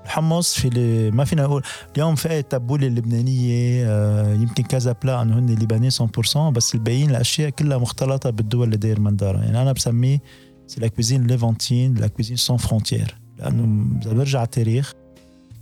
[0.04, 1.62] الحمص في اللي ما فينا نقول
[1.94, 7.50] اليوم في التبوله اللبنانية آه، يمكن كذا بلا إنه هن لبناني 100% بس الباقيين الأشياء
[7.50, 10.22] كلها مختلطة بالدول اللي داير مندارة يعني أنا بسميه
[10.66, 14.92] c'est la cuisine levantine la cuisine sans frontières لأنه إذا برجع التاريخ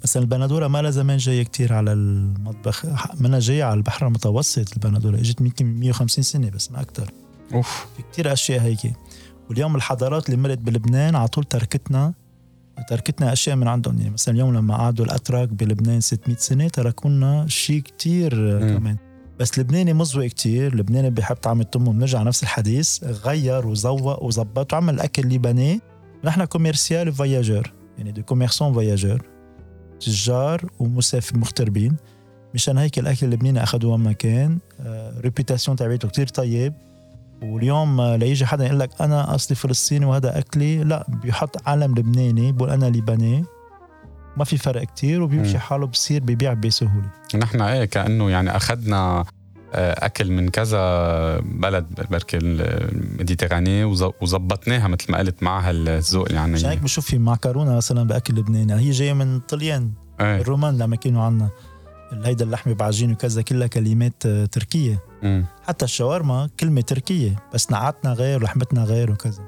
[0.07, 2.87] مثلا البندورة ما لها زمان جاية كثير على المطبخ.
[3.21, 5.17] منها جاية على البحر المتوسط البندورة.
[5.17, 7.11] إجت يمكن 150 سنة بس ما أكثر
[7.55, 7.87] أوف.
[7.97, 8.93] في كثير أشياء هيك
[9.49, 12.15] واليوم الحضارات اللي مرت بلبنان على طول تركتنا
[12.89, 13.99] تركتنا أشياء من عندهم.
[13.99, 18.97] يعني مثلا اليوم لما قعدوا الأتراك بلبنان 600 سنة تركوا لنا شيء كثير كمان.
[19.39, 20.77] بس لبناني مزوق كتير.
[20.77, 23.05] لبناني بيحب طعم التم بنرجع نفس الحديث.
[23.05, 24.73] غير وزوق وظبط.
[24.73, 25.81] وعمل أكل لبناني.
[26.25, 29.36] نحن commercial voyageur يعني des commerçants voyageurs
[30.01, 31.97] تجار ومسافر مغتربين.
[32.55, 34.59] مشان هيك الأكل اللبناني اخذوه وين ما كان
[35.21, 36.75] réputation تبعته كتير طيب.
[37.43, 42.71] واليوم ليجي حدا يقول لك أنا أصلي فلسطيني وهذا أكلي لا بيحط علم لبناني بقول
[42.71, 43.45] أنا لبناني
[44.37, 47.11] ما في فرق كتير وبيمشي حاله بصير ببيع بسهولة.
[47.35, 49.27] نحن إيه كأنه يعني أخذنا آه،
[49.77, 53.85] أكل من كذا بلد بركي ال Méditerranée
[54.21, 58.75] وظبطناها مثل ما قلت معها الذوق يعني مشان هيك بشوف في معكرونه مثلا بأكل لبناني؟
[58.75, 60.41] هي جاية من طليان إيه.
[60.41, 61.49] الرومان لما كانوا عنا
[62.25, 65.03] هيدا اللحمة بعجين وكذا كلها كلمات آه، تركية.
[65.23, 65.45] مم.
[65.67, 69.43] حتى الشاورما كلمة تركية بس نعاتنا غير ولحمتنا غير وكذا.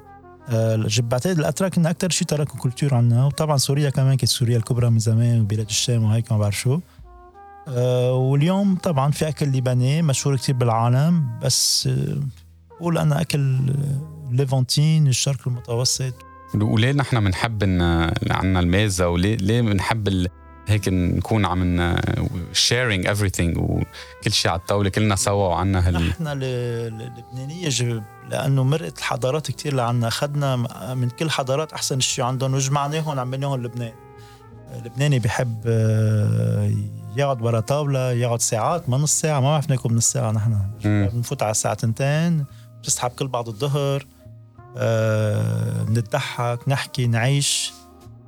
[0.51, 4.91] آه، بعتقد الأتراك انه أكثر شيء تركوا culture عنا وطبعا سوريا كمان كانت سوريا الكبرى
[4.91, 6.81] من زمان وبلاد الشام وهيك ما بعرف شو.
[8.13, 12.19] واليوم طبعا في أكل لبناني مشهور كتير بالعالم بس آه،
[12.81, 16.15] بقول أنا أكل آه، ليفانتين الشرق المتوسط.
[16.55, 17.81] وليه نحن بنحب إن
[18.31, 20.29] عنا الميزة؟ وليه ليه بنحب ال...
[20.69, 21.97] هيك نكون عم
[22.53, 26.09] شيرينج everything وكل شيء على الطاولة كلنا سوا وعنا هال.
[26.09, 30.09] نحن ال- ال- اللبنانية جب لأنه مرقت الحضارات كتير لعنا.
[30.09, 30.57] أخذنا
[30.95, 33.93] من كل حضارات أحسن شيء عندهم وجمعناهم عملناهم لبنان.
[34.79, 36.71] اللبناني بيحب آه،
[37.19, 40.59] يقعد ورا طاولة يقعد ساعات ما نص ساعة ما بعرف ناكل نص ساعة نحن.
[40.85, 42.45] بنفوت على الساعة تنتين
[42.85, 44.07] بنسحب كل بعض الظهر
[44.77, 47.73] آه، نضحك نحكي نعيش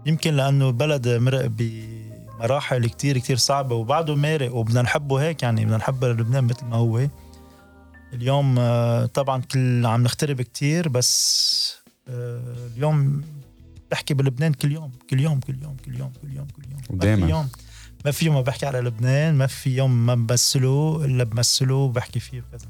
[0.06, 5.76] يمكن لأنه البلد مرق بمراحل كتير كتير صعبة وبعده مارق وبدنا نحبه هيك يعني بدنا
[5.76, 7.06] نحب لبنان مثل ما هو
[8.12, 11.76] اليوم آه، طبعا كل عم نغترب كتير بس
[12.08, 12.40] آه،
[12.76, 13.22] اليوم
[13.90, 16.94] بحكي بلبنان كل يوم كل يوم كل يوم كل يوم كل يوم كل يوم ما
[16.96, 17.26] ودايماً.
[17.26, 17.48] في يوم
[18.04, 22.20] ما في يوم ما بحكي على لبنان ما في يوم ما بمثله إلا بمثله وبحكي
[22.20, 22.68] فيه وكذا.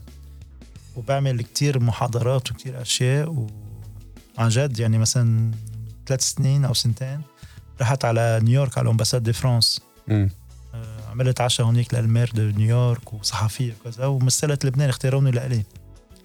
[0.97, 3.47] وبعمل كتير محاضرات وكتير أشياء
[4.39, 5.51] وعن جد يعني مثلا
[6.07, 7.21] ثلاث سنين أو سنتين
[7.81, 9.81] رحت على نيويورك على ال ambassade de France.
[10.75, 15.63] آه، عملت عشاء هونيك لل maire de New York وصحفية وكذا ومثلت لبنان اختاروني لإلي.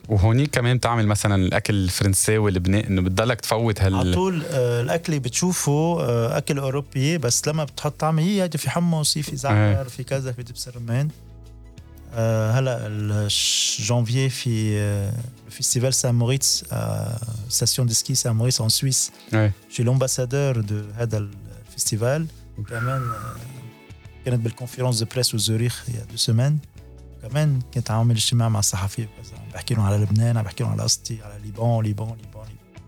[0.09, 5.13] وهونيك كمان بتعمل مثلا الأكل الفرنساوي اللبناني إنه بتضلك تفوت على هال طول آه، الأكل
[5.13, 9.89] اللي بتشوفه آه، أكل أوروبي بس لما بتحط طعم هي هيدي في حمص في زعتر
[9.89, 11.09] في كذا في دبس الرمان.
[12.13, 13.27] آه، هلأ
[13.79, 15.13] جانفيي في آه،
[15.49, 16.65] festival Saint-Moritz
[17.49, 19.51] station de ski Saint-Moritz en Suisse إيه.
[19.75, 21.27] je l'ambassadeur de هذا
[21.67, 22.27] ال festival.
[22.69, 23.35] كمان آه،
[24.25, 26.59] كانت بال conférence de presse وزوريخ y a deux semaines
[27.29, 30.73] كمان كنت عامل اجتماع مع الصحفيه وكذا عم بحكي لهم على لبنان عم بحكي لهم
[30.73, 32.83] على قصتي على Liban Liban Liban Liban.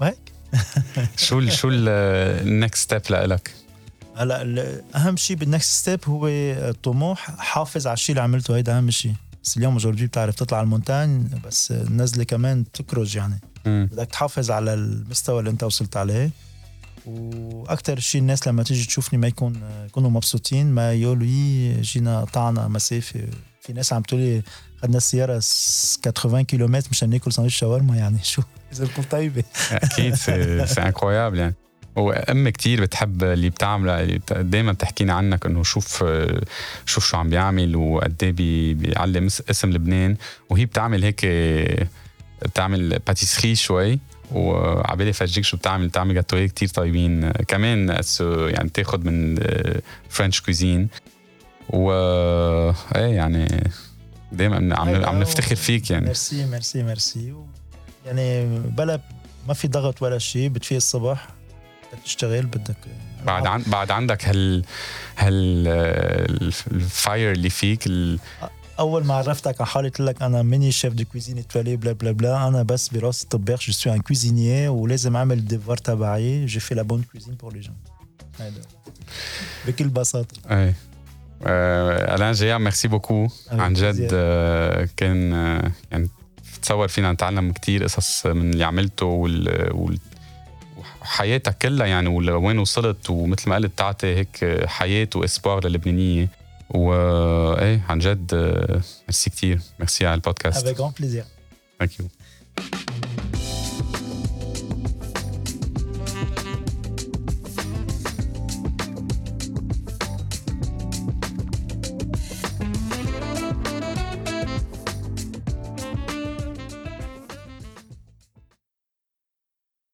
[0.00, 0.32] وهيك.
[1.16, 3.54] شو ال شو ال next step لإلك؟
[4.16, 8.56] هلا أهم شيء بال next step هو الطموح حافظ على الشيء اللي عملته.
[8.56, 13.16] هيدا أهم شيء بس اليوم جورجي بتعرف تطلع على ال montagne بس النزلة كمان تكرج
[13.16, 13.40] يعني.
[13.66, 16.30] بدك تحافظ على المستوى اللي أنت وصلت عليه.
[17.08, 22.68] وأكثر شيء الناس لما تيجي تشوفني ما يكون يكونوا مبسوطين ما يقولوا يي جينا قطعنا
[22.68, 23.20] مسافه
[23.62, 24.42] في ناس عم تقولي
[24.82, 28.42] خدنا السيارة س- 80 كيلومتر مشان ناكل سندويش شاورما يعني شو؟
[28.72, 29.44] إذا بتكون طيبة.
[29.72, 30.14] أكيد
[30.66, 31.54] c'est incroyable يعني.
[31.96, 36.04] وامي كتير بتحب اللي بتعمله دائما بتحكينا عنك إنه شوف
[36.86, 40.16] شوف شو عم بيعمل وقد إيه بي- بيعلم اس- اسم لبنان.
[40.50, 41.26] وهي بتعمل هيك
[42.42, 43.98] بتعمل pâtisserie شوي.
[44.32, 47.30] وعبالي فرجيك شو بتعمل بتعمل جاتوية كتير طيبين.
[47.30, 49.38] كمان أسو- يعني بتاخد من
[50.08, 50.88] French cuisine
[51.70, 51.90] و
[52.96, 53.70] إيه يعني
[54.32, 55.04] دائما عم.
[55.04, 56.06] عم نفتخر فيك يعني.
[56.06, 57.34] merci merci merci.
[58.06, 59.00] يعني بلا
[59.48, 61.28] ما في ضغط ولا شيء بتفيق الصبح.
[61.92, 62.76] بدك تشتغل بدك
[63.26, 64.64] بعد عن بعد عندك هال
[65.18, 65.68] هال
[66.72, 68.18] ال fire اللي فيك ال...
[68.78, 72.12] أول ما عرفتك على حالي قلت لك أنا ماني chef de cuisine étoilé بلا بلا
[72.12, 72.48] بلا.
[72.48, 76.46] أنا بس براسي طباخ je suis un cuisinier ولازم أعمل ال devoir تبعي.
[76.46, 77.76] je fais la bonne cuisine pour les gens
[78.40, 78.60] هيدا.
[79.66, 80.36] بكل بساطة.
[80.50, 80.74] إيه
[81.46, 84.08] آه، Alan Geaam merci beaucoup عن جد.
[84.12, 86.08] آه، كان آه، يعني
[86.58, 89.98] بتصور فينا نتعلم كتير قصص من اللي عملته وال, وال...
[91.02, 96.28] وحياتك كلها يعني وين وصلت ومثل ما قلت تعطي هيك حياة و espoir للبنانية.
[96.74, 99.64] Et, euh, عن جد, euh, merci à toi.
[99.78, 100.58] Merci à ال podcast.
[100.58, 101.24] Avec grand plaisir.
[101.80, 102.08] Merci.